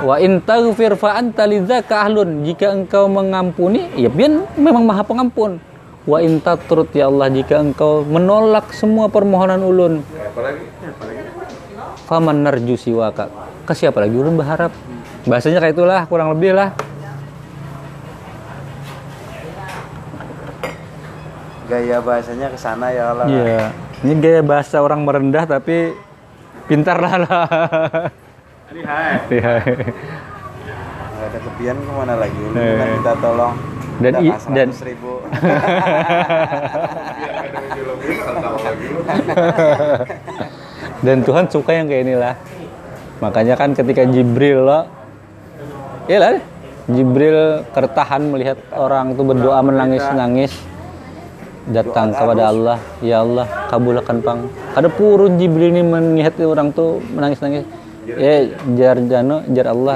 [0.00, 2.46] Wa in taghfir fa anta lidzaka ahlun.
[2.46, 5.71] Jika engkau mengampuni, ya biar memang Maha Pengampun.
[6.02, 10.02] Wa in tatrut ya Allah jika engkau menolak semua permohonan ulun.
[12.04, 13.30] Faman narju siwaka.
[13.62, 14.74] Ke siapa lagi ulun berharap?
[15.22, 16.74] Bahasanya kayak itulah kurang lebih lah.
[21.64, 23.72] gaya bahasanya ke sana ya Allah Iya.
[24.04, 25.96] Ini gaya bahasa orang merendah tapi
[26.68, 27.46] pintar lah lah.
[29.32, 29.52] Iya.
[31.12, 32.76] nggak ada kepian ke mana lagi ini Eh.
[32.92, 33.56] minta tolong
[34.02, 35.12] Dan i- dan- 100 ribu
[41.02, 42.34] Dan Tuhan suka yang kayak inilah.
[43.18, 44.86] Makanya kan ketika Jibril lo,
[46.06, 46.38] ya lah,
[46.90, 50.50] Jibril kertahan melihat orang itu berdoa menangis-nangis
[51.62, 57.62] datang kepada Allah ya Allah kabulkan pang kada purun Jibril ini melihat orang tuh menangis-nangis
[58.02, 59.94] eh jar jano jar Allah.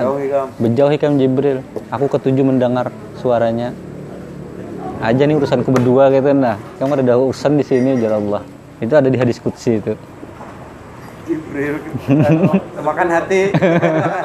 [0.62, 1.66] Berjauh hikam Jibril.
[1.90, 3.74] Aku ketujuh mendengar suaranya.
[5.04, 6.56] Aja nih urusanku berdua gitu nah.
[6.80, 8.42] Kamu ada urusan di sini jar Allah.
[8.80, 9.92] Itu ada di hadis qudsi itu.
[11.26, 11.82] Jibril
[12.78, 14.24] makan hati makan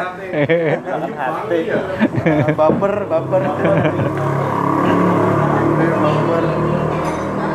[1.17, 1.59] hati
[2.53, 3.73] baper baper baper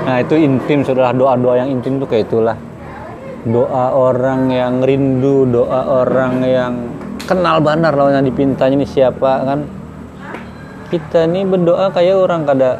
[0.06, 2.54] Nah, itu intim saudara doa-doa yang intim tuh kayak itulah.
[3.42, 6.72] Doa orang yang rindu, doa orang yang
[7.26, 9.66] kenal benar lawan yang dipintanya ini siapa kan.
[10.94, 12.78] Kita nih berdoa kayak orang kada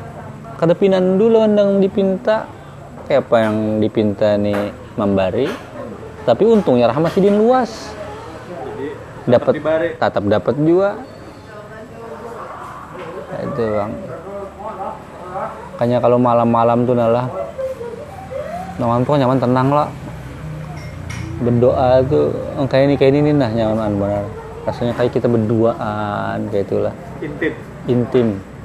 [0.57, 2.49] kada pinan dulu yang dipinta
[3.07, 5.47] kayak apa yang dipinta nih membari
[6.27, 7.95] tapi untungnya rahmat sidin luas.
[9.31, 9.63] Dapat
[9.95, 10.99] tetap dapat juga.
[13.31, 13.93] Nah, itu bang.
[15.77, 17.27] Makanya kalau malam-malam tuh nalah
[18.77, 19.89] Nyaman pun nyaman tenang lah.
[21.41, 24.25] Berdoa tuh oh, kayak ini kayak ini nih nah nyaman benar.
[24.69, 26.95] Rasanya kayak kita berduaan kayak itulah.
[27.23, 27.55] Intip
[27.87, 28.56] Intim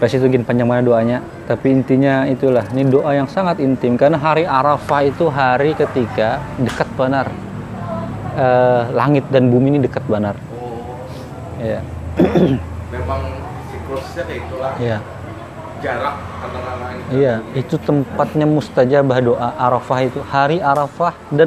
[0.00, 4.16] Pasti itu gini panjang mana doanya Tapi intinya itulah Ini doa yang sangat intim Karena
[4.16, 7.28] hari Arafah itu hari ketika dekat benar
[8.36, 10.36] eh, langit dan bumi ini dekat benar.
[10.54, 11.06] Oh,
[11.60, 11.80] Iya.
[12.94, 13.20] memang
[13.70, 14.72] siklusnya kayak itulah.
[14.78, 14.98] Iya.
[15.80, 17.04] Jarak antara langit.
[17.08, 21.38] Iya, itu tempatnya mustajabah doa Arafah itu hari Arafah dan